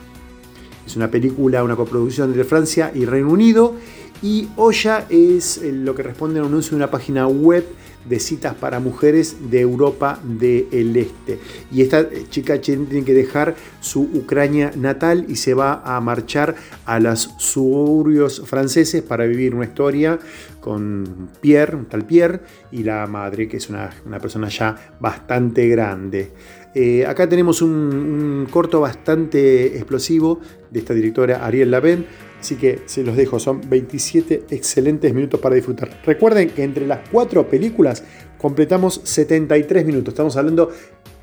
[0.86, 3.76] Es una película, una coproducción de Francia y Reino Unido.
[4.22, 7.66] Y Olla es lo que responde a un anuncio de una página web
[8.08, 11.40] de citas para mujeres de Europa del Este.
[11.72, 16.56] Y esta chica tiene que dejar su Ucrania natal y se va a marchar
[16.86, 20.20] a los suburbios franceses para vivir una historia
[20.64, 22.40] con Pierre, un tal Pierre,
[22.72, 23.90] y la madre, que es una,
[24.22, 26.31] persona ya bastante grande.
[26.73, 30.40] Eh, acá tenemos un, corto bastante explosivo
[30.72, 32.06] de esta directora Ariel Laven
[32.44, 36.02] Así que se los dejo, son 27 excelentes minutos para disfrutar.
[36.06, 38.03] Recuerden que entre las cuatro películas
[38.38, 40.14] completamos 73 minutos.
[40.14, 40.69] Estamos hablando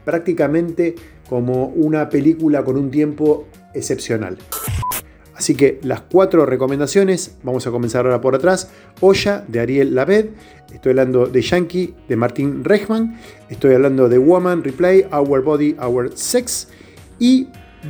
[0.03, 0.95] prácticamente
[1.29, 4.39] como una película con un tiempo excepcional.
[5.41, 8.71] Así que las cuatro recomendaciones, vamos a comenzar ahora por atrás.
[9.01, 10.27] Olla de Ariel Laved,
[10.71, 13.19] estoy hablando de Yankee de Martin Reichman,
[13.49, 16.69] estoy hablando de Woman Replay, Our Body, Our Sex
[17.19, 17.49] y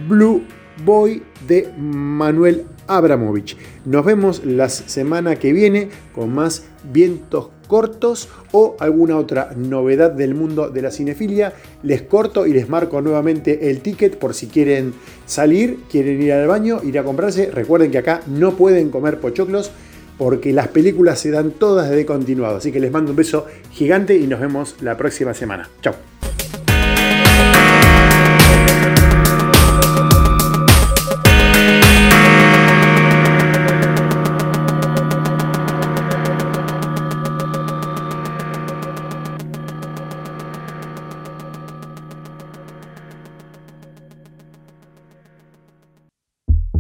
[0.09, 0.45] Blue
[0.85, 3.57] Boy de Manuel Abramovich.
[3.85, 10.35] Nos vemos la semana que viene con más vientos cortos o alguna otra novedad del
[10.35, 11.53] mundo de la cinefilia.
[11.85, 14.93] Les corto y les marco nuevamente el ticket por si quieren
[15.25, 17.49] salir, quieren ir al baño, ir a comprarse.
[17.53, 19.71] Recuerden que acá no pueden comer pochoclos
[20.19, 22.57] porque las películas se dan todas de continuado.
[22.57, 25.71] Así que les mando un beso gigante y nos vemos la próxima semana.
[25.81, 26.10] Chao.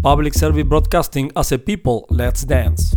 [0.02, 2.96] Public Service Broadcasting as a People, Let's Dance.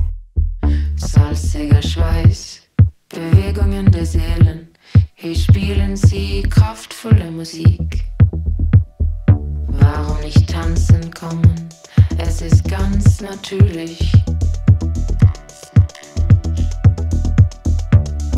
[0.95, 2.61] Salziger Schweiß,
[3.09, 4.69] Bewegungen der Seelen,
[5.13, 8.05] hier spielen sie kraftvolle Musik.
[9.67, 11.67] Warum nicht tanzen kommen?
[12.19, 14.13] Es ist ganz natürlich.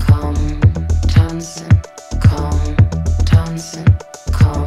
[0.07, 0.33] Komm,
[1.13, 1.67] tanzen,
[2.19, 2.59] komm,
[3.25, 3.85] tanzen,
[4.31, 4.65] komm,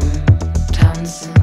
[0.73, 1.38] tanzen.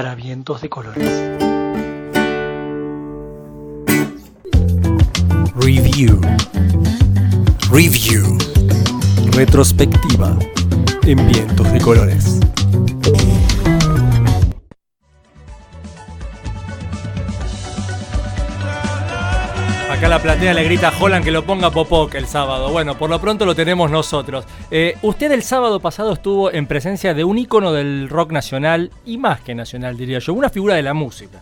[0.00, 1.29] Para vientos de colores.
[20.40, 22.70] Platea le grita a Holland que lo ponga Popoc el sábado.
[22.70, 24.46] Bueno, por lo pronto lo tenemos nosotros.
[24.70, 29.18] Eh, usted el sábado pasado estuvo en presencia de un ícono del rock nacional y
[29.18, 31.40] más que nacional, diría yo, una figura de la música.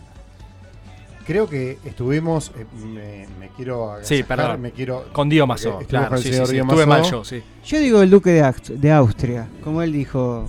[1.25, 4.59] Creo que estuvimos, eh, me, me quiero Sí, perdón.
[4.59, 7.41] me quiero Con Dio claro, con el sí, señor sí, estuve mal yo, sí.
[7.65, 10.45] Yo digo el duque de, Aust- de Austria, como él dijo.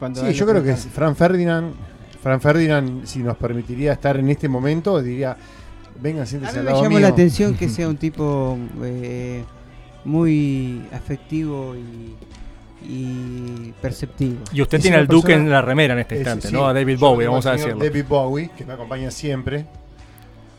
[0.00, 0.92] Cuando Sí, yo creo que preguntaron.
[0.92, 1.74] Fran Ferdinand,
[2.20, 5.36] Fran Ferdinand, si nos permitiría estar en este momento, diría,
[6.00, 7.00] venga, A siéntese mí al me mío.
[7.00, 9.44] la atención que sea un tipo eh,
[10.04, 12.14] muy afectivo y,
[12.88, 14.36] y perceptivo.
[14.52, 16.66] Y usted Es tiene al Duque en la remera en este es- instante, sí, ¿no?
[16.66, 17.82] A David Bowie, vamos a decirlo.
[17.84, 19.66] David Bowie, que me acompaña siempre.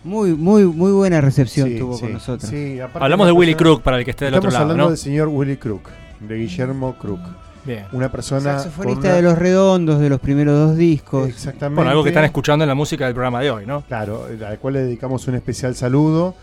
[0.03, 2.49] Muy, muy, muy buena recepción Sí, tuvo sí, con nosotros.
[2.49, 4.63] sí, aparte Hablamos una de Willy Crook para el que esté del otro Estamos lado,
[4.71, 4.89] hablando ¿no?
[4.91, 5.89] del señor Willy Crook,
[6.21, 7.19] de Guillermo Crook.
[7.67, 7.85] Bien.
[7.91, 8.57] Una persona.
[8.57, 11.27] Saxofonista una- de los redondos, de los primeros dos discos.
[11.29, 11.75] Exactamente.
[11.75, 13.81] Bueno, algo que están escuchando en la música del programa de hoy, ¿no?
[13.81, 16.33] Claro, al cual le dedicamos un especial saludo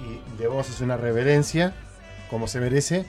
[0.00, 1.74] y debemos hacer una reverencia,
[2.30, 3.04] como se merece,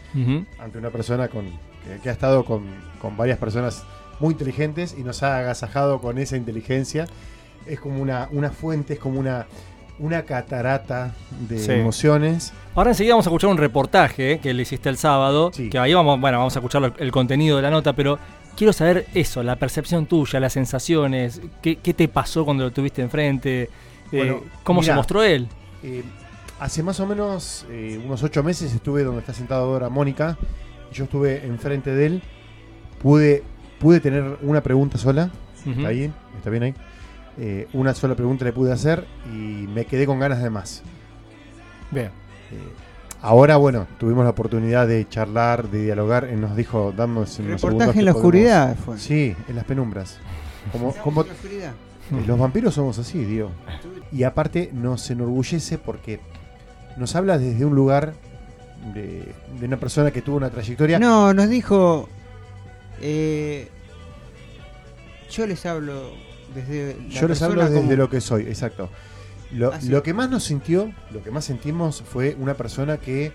[0.59, 2.63] ante una persona con, que, que ha estado con,
[3.01, 3.83] con varias personas
[4.19, 7.05] muy inteligentes y nos ha agasajado con esa inteligencia.
[7.67, 9.45] Es como una, una fuente, es como una,
[9.99, 11.13] una catarata
[11.47, 11.71] de Sí.
[11.73, 12.53] emociones.
[12.75, 15.93] Ahora enseguida vamos a escuchar un reportaje eh, que le hiciste el sábado, que ahí
[15.93, 18.17] vamos, bueno, vamos a escuchar lo- el contenido de la nota, pero
[18.55, 23.01] quiero saber eso, la percepción tuya, las sensaciones, qué, qué te pasó cuando lo tuviste
[23.01, 23.69] enfrente,
[24.11, 25.47] eh, cómo se mostró él.
[25.83, 26.03] Eh,
[26.59, 30.37] hace más o menos eh, unos ocho meses estuve donde está sentado ahora Mónica.
[30.91, 32.21] Y yo estuve enfrente de él.
[33.01, 33.43] Pude,
[33.79, 35.29] pude tener una pregunta sola.
[35.61, 35.71] Ujú.
[35.71, 36.11] ¿Está ahí?
[36.37, 36.73] ¿Está bien ahí?
[37.39, 40.81] Eh, una sola pregunta le pude hacer y me quedé con ganas de más.
[41.91, 42.07] Bien.
[42.07, 42.11] Eh,
[43.21, 46.25] ahora, bueno, tuvimos la oportunidad de charlar, de dialogar.
[46.25, 48.97] Él nos dijo, damos unos Reportaje segundos en la podemos- oscuridad fue.
[48.97, 50.17] Sí, en las penumbras.
[50.73, 51.71] Como, como- en la oscuridad.
[52.11, 53.51] eh, Los vampiros somos así, Dios.
[54.11, 56.19] Y aparte nos enorgullece porque
[56.97, 58.13] nos habla desde un lugar
[58.93, 60.99] de, de una persona que tuvo una trayectoria.
[60.99, 62.09] No, nos dijo.
[63.01, 63.69] eh,
[65.31, 66.11] yo les hablo
[66.53, 66.97] desde.
[66.99, 68.89] la Yo les hablo desde como- lo que soy, exacto.
[69.51, 73.31] Lo, Ah, lo que más nos sintió, lo que más sentimos fue una persona que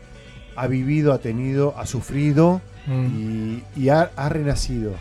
[0.57, 4.93] ha vivido, ha tenido, ha sufrido y, y ha, ha renacido.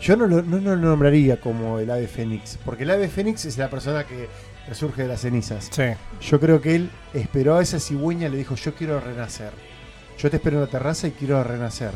[0.00, 3.44] Yo no lo, no, no lo nombraría como el ave fénix, porque el ave fénix
[3.46, 4.28] es la persona que
[4.68, 5.68] resurge de las cenizas.
[5.72, 5.82] Sí.
[6.20, 9.50] Yo creo que él esperó a esa cigüeña y le dijo, yo quiero renacer.
[10.18, 11.90] Yo te espero en la terraza y quiero renacer.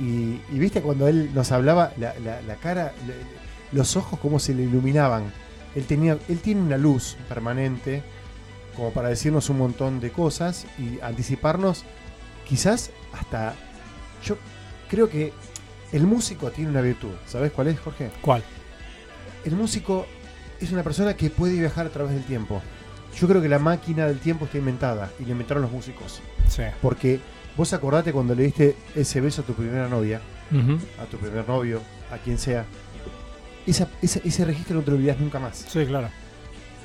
[0.00, 2.92] Y, y viste cuando él nos hablaba, la, la- la cara,
[3.72, 5.32] los ojos como se le iluminaban.
[5.74, 8.02] Él, tenía, él tiene una luz permanente
[8.76, 11.84] como para decirnos un montón de cosas y anticiparnos
[12.48, 13.54] quizás hasta...
[14.24, 14.36] Yo
[14.88, 15.32] creo que
[15.92, 17.12] el músico tiene una virtud.
[17.26, 18.10] ¿Sabes cuál es, Jorge?
[18.20, 18.42] ¿Cuál?
[19.44, 20.06] El músico
[20.60, 22.62] es una persona que puede viajar a través del tiempo.
[23.16, 26.20] Yo creo que la máquina del tiempo está inventada y la inventaron los músicos.
[26.48, 26.62] Sí.
[26.82, 27.20] Porque
[27.56, 30.20] vos acordate cuando le diste ese beso a tu primera novia,
[31.00, 31.80] a tu primer novio,
[32.10, 32.64] a quien sea.
[33.66, 35.64] Esa, esa- ese registro no te lo olvidás nunca más.
[35.68, 36.08] Sí, claro.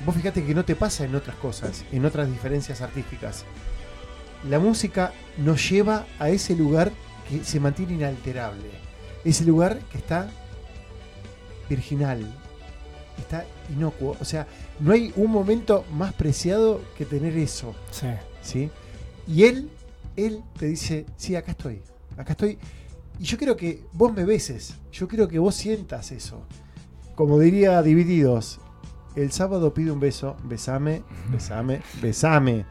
[0.06, 3.44] Vos fíjate que no te pasa en otras cosas, en otras diferencias artísticas.
[4.48, 6.90] La música nos lleva a ese lugar
[7.28, 8.70] que se mantiene inalterable.
[9.24, 10.30] Ese lugar que está
[11.68, 12.24] virginal,
[13.18, 14.16] está inocuo.
[14.20, 14.46] O sea,
[14.80, 17.74] no hay un momento más preciado que tener eso.
[17.90, 18.06] Sí.
[18.42, 18.70] ¿sí?
[19.28, 19.70] Y él,
[20.16, 21.82] él te dice, sí, acá estoy,
[22.16, 22.58] acá estoy.
[23.18, 26.42] Y yo quiero que vos me beses, yo quiero que vos sientas eso.
[27.20, 28.60] Como diría Divididos,
[29.14, 32.64] el sábado pide un beso, besame, besame, besame.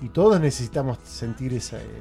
[0.00, 2.00] Y todos necesitamos sentir esa, eh,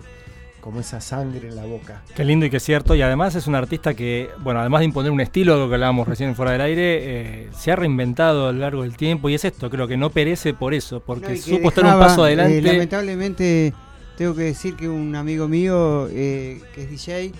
[0.61, 2.01] como esa sangre en la boca.
[2.15, 2.95] Qué lindo y qué cierto.
[2.95, 6.07] Y además es un artista que, bueno, además de imponer un estilo, algo que hablábamos
[6.07, 9.27] recién fuera del aire, eh, se ha reinventado a lo largo del tiempo.
[9.27, 12.26] Y es esto, creo que no perece por eso, porque No, supo estar un paso
[12.26, 12.61] eh, adelante.
[12.61, 13.73] lamentablemente,
[14.15, 17.34] tengo que decir que un amigo mío eh, que es DJ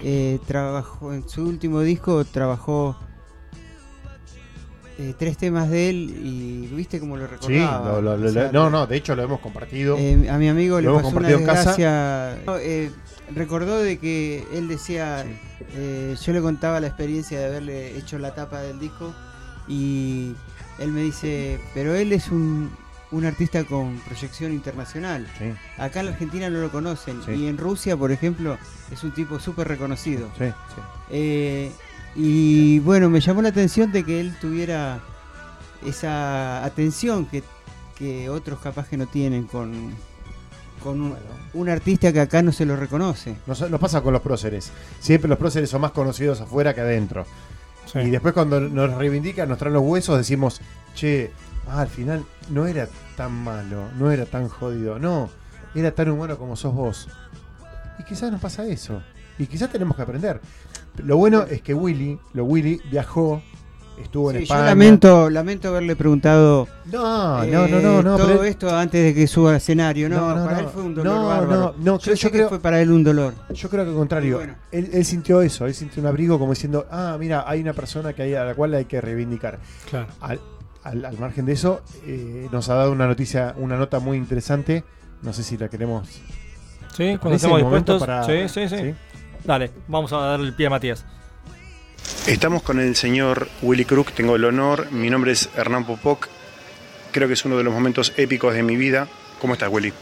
[0.00, 2.96] eh, trabajó en su último disco, trabajó
[4.98, 7.88] eh, tres temas de él y viste cómo lo Sí, recordaba.
[8.00, 9.96] lo- lo- lo- O sea, no, no, de hecho lo hemos compartido.
[9.98, 12.38] Eh, a mi amigo le pasó una desgracia.
[12.46, 12.90] No, eh,
[13.34, 15.24] recordó de que él decía,
[16.24, 19.12] yo le contaba la experiencia de haberle hecho la tapa del disco
[19.68, 20.32] y
[20.78, 22.70] él me dice, pero él es un
[23.12, 25.28] un artista con proyección internacional.
[25.38, 25.44] Sí.
[25.78, 27.22] Acá en la Argentina no lo conocen.
[27.24, 27.30] Sí.
[27.34, 28.58] Y en Rusia, por ejemplo,
[28.90, 30.28] es un tipo súper reconocido.
[30.36, 30.80] Sí, sí.
[31.10, 31.70] Eh,
[32.16, 35.00] y bueno, me llamó la atención de que él tuviera
[35.84, 37.42] esa atención que,
[37.96, 39.92] que otros capaz que no tienen con,
[40.82, 41.16] con un,
[41.52, 43.36] un artista que acá no se lo reconoce.
[43.46, 44.72] Nos, nos pasa con los próceres.
[45.00, 47.26] Siempre los próceres son más conocidos afuera que adentro.
[47.84, 48.00] Sí.
[48.00, 50.60] Y después cuando nos reivindican, nos traen los huesos, decimos,
[50.94, 51.30] che,
[51.68, 55.30] ah, al final no era tan malo, no era tan jodido, no,
[55.74, 57.08] era tan humano como sos vos.
[57.98, 59.02] Y quizás nos pasa eso.
[59.38, 60.40] Y quizás tenemos que aprender.
[61.04, 63.42] Lo bueno es que Willy, lo Willy viajó,
[64.02, 64.66] estuvo en Sí, yo España.
[64.70, 69.14] lamento, lamento haberle preguntado No, eh, no, no, no, no, todo pero- esto antes de
[69.14, 70.08] que suba al escenario.
[70.08, 70.60] No, No, no, para no.
[70.60, 71.60] él fue un dolor No, bárbaro.
[71.60, 73.34] no, no, yo, creo- sé yo que fue para él un dolor.
[73.54, 74.36] Yo creo que al contrario.
[74.36, 74.54] Bueno.
[74.72, 78.12] Él, él sintió eso, él sintió un abrigo como diciendo, ah, mira, hay una persona
[78.12, 79.58] que hay, a la cual hay que reivindicar.
[79.88, 80.06] Claro.
[80.20, 80.40] Al,
[80.84, 84.84] al- al margen de eso, eh, nos ha dado una noticia, una nota muy interesante.
[85.22, 86.06] No sé si la queremos.
[86.08, 86.18] Sí,
[87.12, 88.00] ¿Te cuando estemos dispuestos.
[88.00, 88.94] para- Sí, sí, sí, ¿sí?
[89.46, 91.04] Dale, vamos a darle el pie a Matías.
[92.26, 94.90] Estamos con el señor Willy Crook, tengo el honor.
[94.90, 96.28] Mi nombre es Hernán Popoc.
[97.12, 99.08] Creo que es uno de los momentos épicos de mi vida.
[99.40, 99.92] ¿Cómo estás, Willy?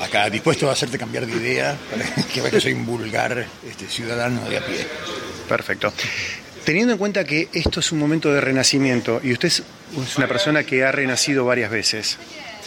[0.00, 3.86] Acá dispuesto a hacerte cambiar de idea para que veas que soy un vulgar este,
[3.86, 4.86] ciudadano de a pie.
[5.48, 5.92] Perfecto.
[6.64, 9.62] Teniendo en cuenta que esto es un momento de renacimiento y usted es
[10.02, 12.18] es una persona que ha renacido varias veces,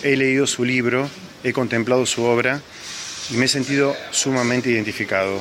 [0.03, 1.10] he leído su libro,
[1.44, 2.61] he contemplado su obra
[3.30, 5.40] y me he sentido sumamente identificado.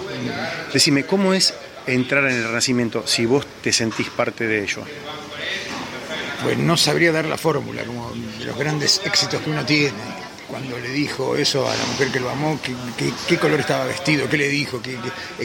[0.72, 1.54] Decime, ¿cómo es
[1.86, 4.82] entrar en el renacimiento si vos te sentís parte de ello?
[6.42, 8.12] Pues no sabría dar la fórmula, como
[8.44, 10.26] los grandes éxitos que uno tiene.
[10.48, 12.60] Cuando le dijo eso a la mujer que lo amó,
[13.26, 14.96] qué, color estaba vestido, qué le dijo, qué,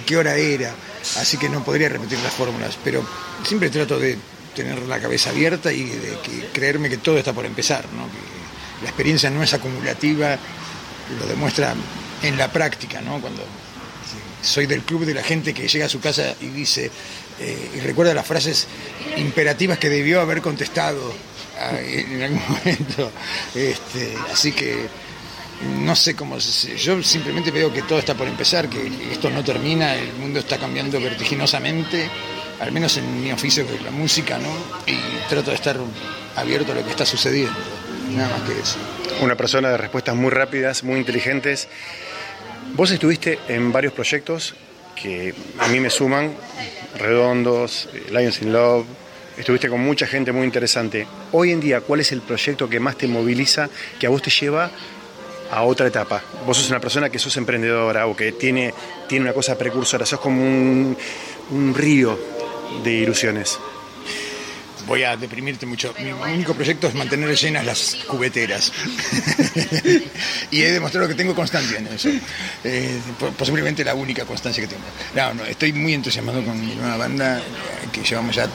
[0.05, 0.75] qué- hora era.
[1.17, 3.03] Así que no podría repetir las fórmulas, pero
[3.43, 4.15] siempre trato de
[4.55, 6.17] tener la cabeza abierta y de
[6.53, 8.05] creerme que todo está por empezar, ¿no?
[8.05, 10.37] que la experiencia no es acumulativa,
[11.19, 11.73] lo demuestra
[12.21, 13.19] en la práctica, ¿no?
[13.19, 13.43] cuando
[14.41, 16.91] soy del club de la gente que llega a su casa y dice,
[17.39, 18.67] eh, y recuerda las frases
[19.17, 21.13] imperativas que debió haber contestado
[21.59, 23.11] ah, en algún momento.
[23.55, 24.87] Este, así que
[25.79, 29.93] no sé cómo yo simplemente veo que todo está por empezar, que esto no termina,
[29.95, 32.09] el mundo está cambiando vertiginosamente,
[32.59, 34.49] al menos en mi oficio que es la música, ¿no?
[34.87, 34.97] Y
[35.29, 35.77] trato de estar
[36.35, 37.53] abierto a lo que está sucediendo,
[38.09, 38.77] nada más que eso.
[39.21, 41.67] Una persona de respuestas muy rápidas, muy inteligentes.
[42.73, 44.55] Vos estuviste en varios proyectos
[44.95, 46.33] que a mí me suman,
[46.97, 48.85] Redondos, eh, Lions in Love,
[49.37, 51.05] estuviste con mucha gente muy interesante.
[51.31, 53.69] Hoy en día, ¿cuál es el proyecto que más te moviliza,
[53.99, 54.71] que a vos te lleva
[55.51, 56.23] a otra etapa?
[56.45, 58.73] Vos sos una persona que sos emprendedora o que tiene,
[59.07, 60.97] tiene una cosa precursora, sos como un,
[61.51, 62.17] un río
[62.83, 63.59] de ilusiones.
[64.87, 65.93] Voy a deprimirte mucho.
[65.99, 68.71] Mi único proyecto es mantener llenas las cubeteras.
[70.51, 72.09] y he demostrado que tengo constancia en eso.
[72.63, 74.83] Eh, po- posiblemente la única constancia que tengo.
[75.15, 77.43] No, no, estoy muy entusiasmado con mi nueva banda, eh,
[77.91, 78.47] que llevamos ya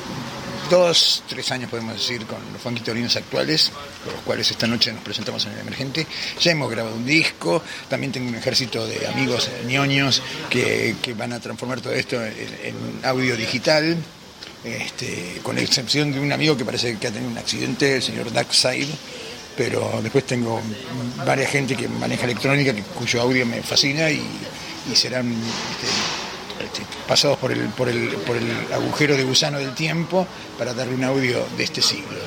[0.69, 3.71] dos, tres años, podemos decir, con los funkitorinos actuales,
[4.05, 6.07] con los cuales esta noche nos presentamos en el Emergente.
[6.41, 11.15] Ya hemos grabado un disco, también tengo un ejército de amigos eh, ñoños que, que
[11.15, 12.35] van a transformar todo esto en,
[12.65, 12.75] en
[13.05, 13.97] audio digital.
[14.67, 18.33] Este, con excepción de un amigo que parece que ha tenido un accidente, el señor
[18.33, 18.89] Darkside,
[19.57, 20.61] pero después tengo
[21.25, 24.21] varias gente que maneja electrónica, cuyo audio me fascina y,
[24.93, 29.73] y serán este, este, pasados por el, por, el, por el agujero de gusano del
[29.73, 30.27] tiempo
[30.59, 32.19] para darle un audio de este siglo.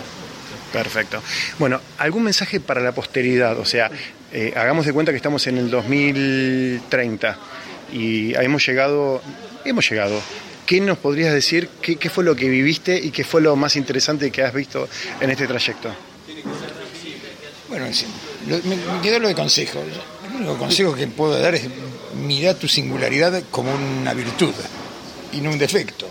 [0.72, 1.22] Perfecto.
[1.58, 3.60] Bueno, ¿algún mensaje para la posteridad?
[3.60, 3.92] O sea,
[4.32, 7.38] eh, hagamos de cuenta que estamos en el 2030
[7.92, 9.22] y hemos llegado,
[9.66, 10.22] hemos llegado.
[10.70, 11.68] ¿Qué nos podrías decir?
[11.82, 14.88] ¿Qué, qué fue lo que viviste y qué fue lo más interesante que has visto
[15.20, 15.90] en este trayecto?
[17.70, 17.88] Bueno,
[18.48, 19.80] lo- me, me quedó lo de consejo.
[20.30, 21.64] El único consejo que puedo dar es
[22.24, 24.54] mirar tu singularidad como una virtud
[25.34, 26.08] y no un defecto.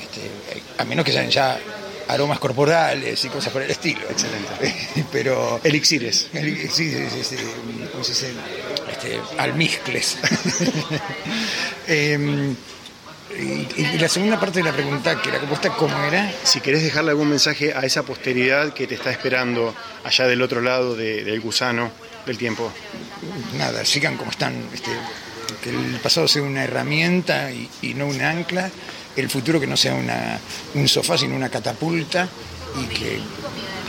[0.00, 0.30] Este,
[0.78, 1.58] a menos que sean ya
[2.06, 4.02] aromas corporales y cosas por el estilo.
[4.08, 5.04] Excelente.
[5.10, 5.60] Pero.
[5.64, 6.28] Elixires.
[6.32, 7.36] Sí, sí, sí, sí,
[7.90, 8.32] ¿cómo se dice?
[8.92, 10.16] Este, almizcles.
[11.88, 12.54] Em,
[13.38, 16.32] y, la segunda parte de la pregunta, que la compuesta, ¿cómo era?
[16.44, 19.74] Si querés dejarle algún mensaje a esa posteridad que te está esperando
[20.04, 21.90] allá del otro lado de- del gusano
[22.26, 22.72] del tiempo.
[23.58, 24.90] nada, sigan como están, este,
[25.62, 28.70] que el pasado sea una herramienta y, y no un ancla,
[29.16, 30.38] el futuro que no sea una,
[30.74, 32.28] un sofá sino una catapulta
[32.80, 33.18] y que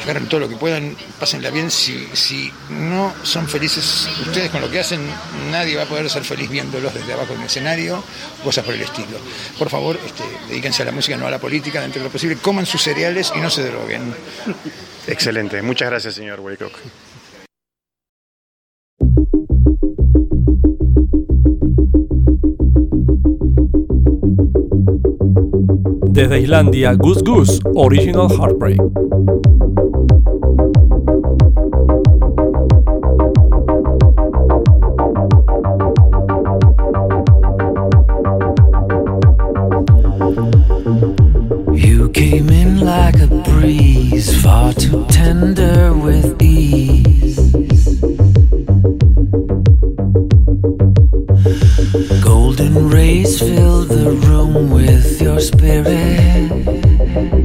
[0.03, 1.71] agarren todo lo que puedan, pásenla bien.
[1.71, 5.01] Si, si no son felices ustedes con lo que hacen,
[5.51, 8.03] nadie va a poder ser feliz viéndolos desde abajo en el escenario,
[8.43, 9.17] cosas por el estilo.
[9.57, 12.37] Por favor, este, dedíquense a la música, no a la política, dentro de lo posible.
[12.37, 14.13] Coman sus cereales y no se droguen.
[15.07, 15.61] Excelente.
[15.61, 16.73] Muchas gracias, señor Waycock.
[26.15, 28.79] Desde Islandia, Goose Goose, Original Heartbreak.
[43.65, 47.39] Breeze, far too tender with ease.
[52.23, 57.44] Golden rays fill the room with your spirit.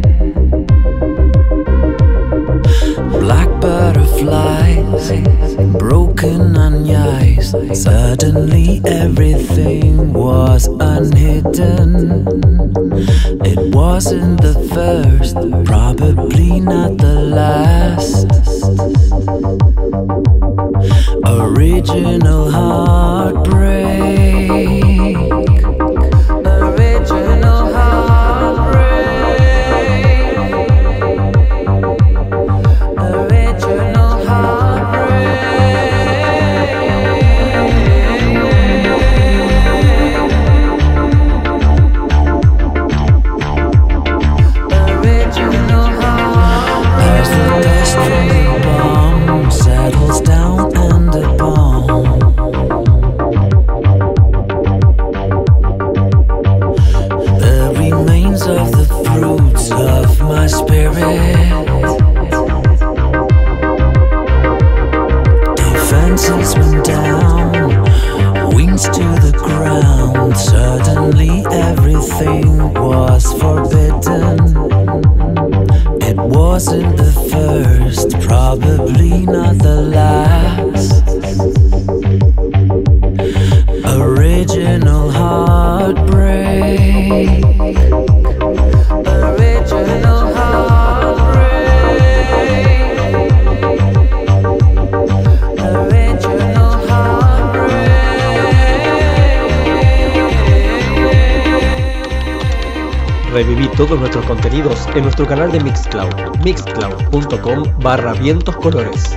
[4.24, 7.52] Butterflies, broken on ice.
[7.72, 12.26] Suddenly everything was unhidden.
[13.44, 18.26] It wasn't the first, probably not the last.
[21.26, 24.29] Original heartbreak.
[69.60, 70.36] The ground.
[70.36, 74.38] Suddenly everything was forbidden.
[76.02, 81.02] It wasn't the first, probably not the last.
[83.86, 86.00] Original heartbreak.
[103.40, 106.12] Reviví todos nuestros contenidos en nuestro canal de Mixcloud,
[106.44, 109.16] mixcloud.com barra vientos colores.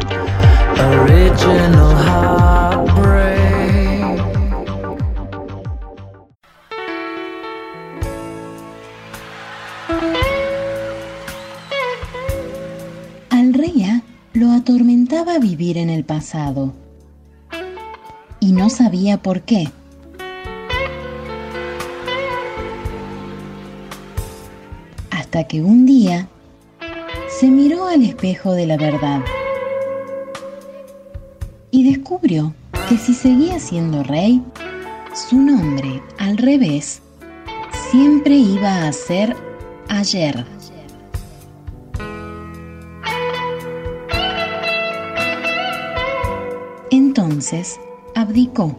[13.30, 14.02] Al rey A
[14.32, 16.72] lo atormentaba vivir en el pasado
[18.40, 19.68] y no sabía por qué.
[25.34, 26.28] Hasta que un día
[27.28, 29.20] se miró al espejo de la verdad
[31.72, 32.54] y descubrió
[32.88, 34.44] que si seguía siendo rey,
[35.16, 37.02] su nombre al revés
[37.90, 39.36] siempre iba a ser
[39.90, 40.46] ayer.
[46.92, 47.80] Entonces
[48.14, 48.78] abdicó.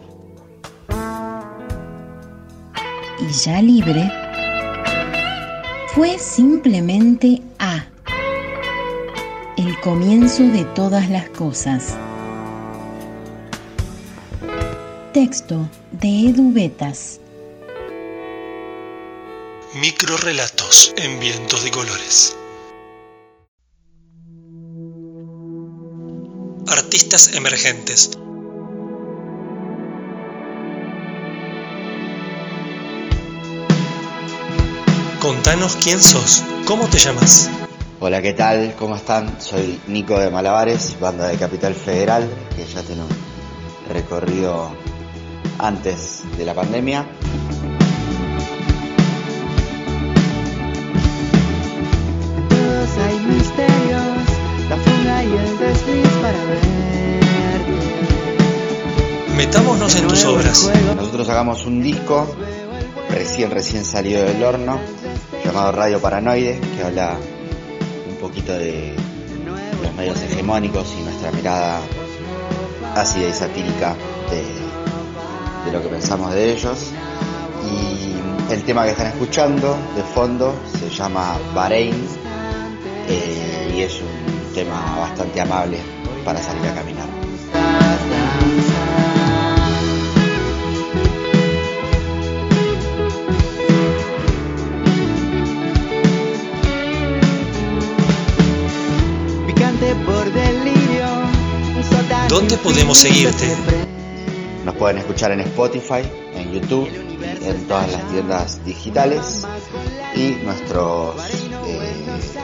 [3.19, 4.09] Y ya libre,
[5.95, 7.87] fue simplemente A,
[9.55, 11.95] el comienzo de todas las cosas.
[15.13, 17.21] Texto de Edu Betas.
[19.75, 22.35] Microrelatos en vientos de colores.
[26.67, 28.19] Artistas emergentes.
[35.45, 37.51] Contanos quién sos, cómo te llamas.
[37.99, 38.73] Hola, ¿qué tal?
[38.79, 39.39] ¿Cómo están?
[39.39, 43.09] Soy Nico de Malabares, banda de Capital Federal, que ya tiene un
[43.93, 44.71] recorrido
[45.59, 47.05] antes de la pandemia.
[52.49, 54.03] Todos hay misterios,
[54.67, 57.61] la fuga y el desliz para ver.
[59.37, 60.71] Metámonos en tus obras.
[60.95, 62.35] Nosotros hagamos un disco
[63.11, 64.79] recién, recién salido del horno,
[65.43, 67.17] llamado Radio Paranoide, que habla
[68.09, 68.95] un poquito de
[69.81, 71.79] los medios hegemónicos y nuestra mirada
[72.95, 73.95] ácida y satírica
[74.29, 76.91] de, lo que pensamos de ellos.
[77.69, 81.95] Y el tema que están escuchando de fondo se llama Bahrein
[83.09, 85.79] eh, y es un tema bastante amable
[86.23, 87.14] para salir a caminar.
[102.47, 103.57] ¿Dónde podemos seguirte?
[104.65, 106.03] Nos pueden escuchar en Spotify,
[106.35, 106.87] en YouTube,
[107.43, 109.47] en todas las tiendas digitales
[110.15, 111.15] y nuestros,
[111.65, 111.91] eh,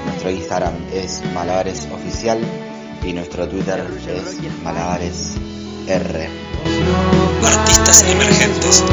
[0.07, 2.40] nuestro Instagram es Malabares Oficial
[3.06, 5.36] y nuestro Twitter es Malabares
[5.86, 6.30] R.
[7.45, 8.84] Artistas emergentes.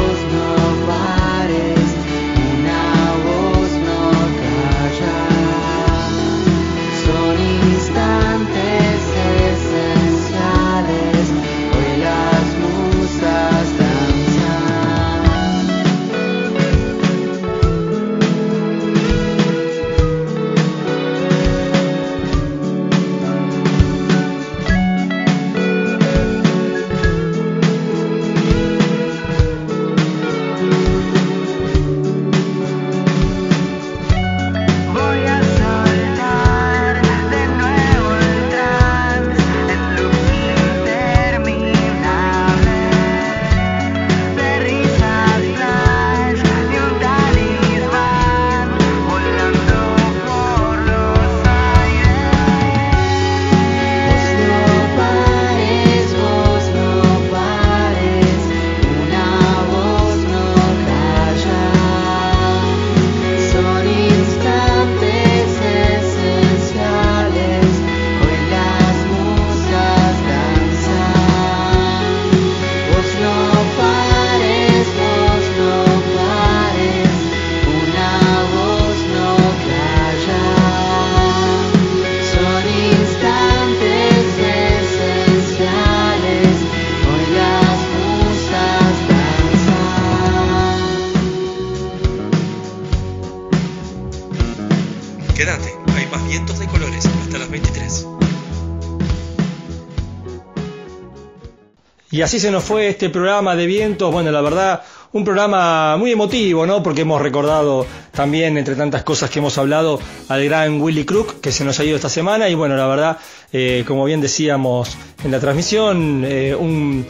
[102.19, 104.11] Y así se nos fue este programa de vientos.
[104.11, 104.81] Bueno, la verdad,
[105.13, 106.83] un programa muy emotivo, ¿no?
[106.83, 111.53] Porque hemos recordado también, entre tantas cosas que hemos hablado, al gran Willy Crook, que
[111.53, 112.49] se nos ha ido esta semana.
[112.49, 113.17] Y bueno, la verdad,
[113.53, 117.05] eh, como bien decíamos en la transmisión, eh, un,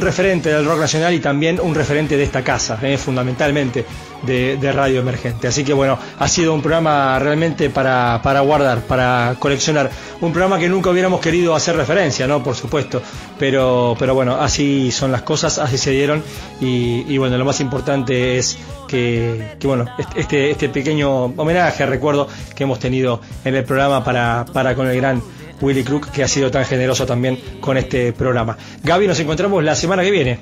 [0.00, 3.84] referente del rock nacional y también un referente de esta casa, eh, fundamentalmente
[4.26, 5.48] de, Radio Emergente.
[5.48, 9.90] Así que bueno, ha sido un programa realmente para, para guardar, para coleccionar.
[10.20, 12.42] Un programa que nunca hubiéramos querido hacer referencia, ¿no?
[12.42, 13.00] Por supuesto.
[13.38, 16.22] Pero, pero bueno, así son las cosas, así se dieron.
[16.60, 18.58] Y, y bueno, lo más importante es
[18.88, 19.84] que, que, bueno,
[20.14, 24.96] este, este pequeño homenaje, recuerdo que hemos tenido en el programa para, para con el
[24.96, 25.22] gran
[25.60, 28.56] Willy Crook, que ha sido tan generoso también con este programa.
[28.82, 30.38] Gaby, nos encontramos la semana que viene.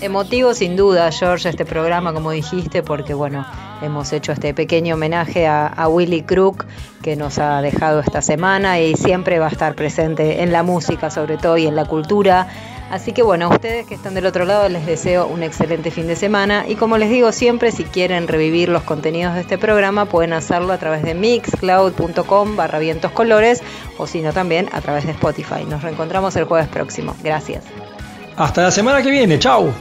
[0.00, 3.46] Emotivo sin duda, George, este programa, como dijiste, porque bueno,
[3.82, 6.64] hemos hecho este pequeño homenaje a, a, Willy Crook
[7.02, 11.10] que nos ha dejado esta semana y siempre va a estar presente en la música,
[11.10, 12.48] sobre todo, y en la cultura.
[12.90, 16.06] Así que bueno, a ustedes que están del otro lado les deseo un excelente fin
[16.06, 20.04] de semana y como les digo siempre, si quieren revivir los contenidos de este programa
[20.04, 22.78] pueden hacerlo a través de mixcloud.com barra
[23.98, 25.64] o si no también a través de Spotify.
[25.68, 27.16] Nos reencontramos el jueves próximo.
[27.24, 27.64] Gracias.
[28.36, 29.72] Hasta la semana que viene, chao.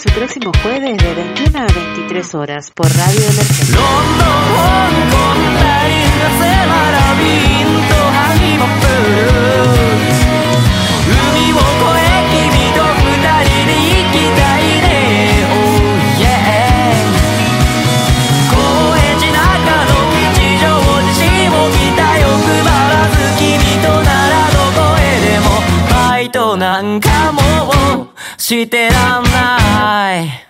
[0.00, 3.78] Síganos el próximo jueves de 21 a 23 horas por Radio Emergencia.
[26.32, 27.39] となんかも
[28.50, 30.49] してらんない。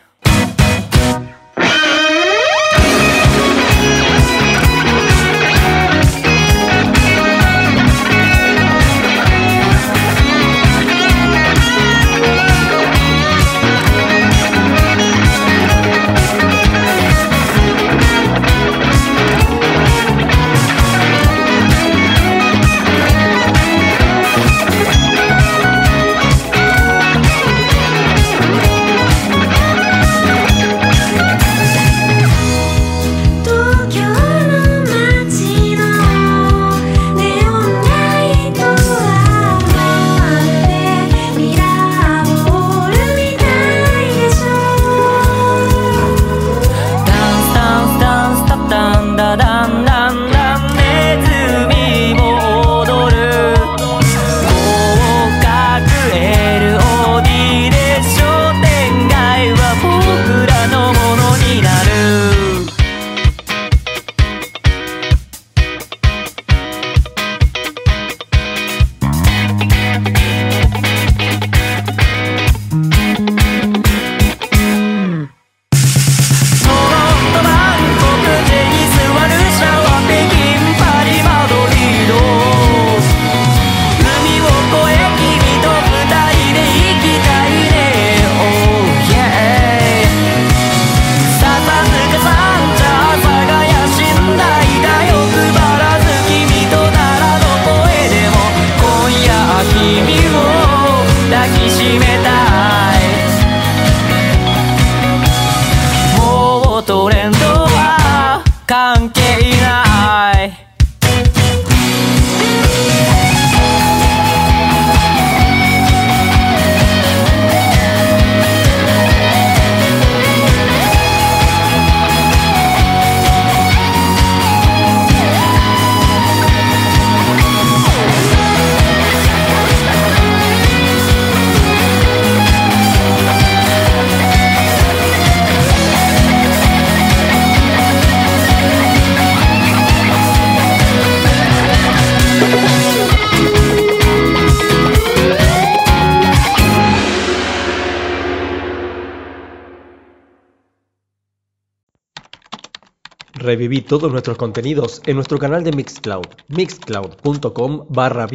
[153.70, 158.26] Reviví todos nuestros contenidos en nuestro canal de Mixcloud, mixcloud.com barra.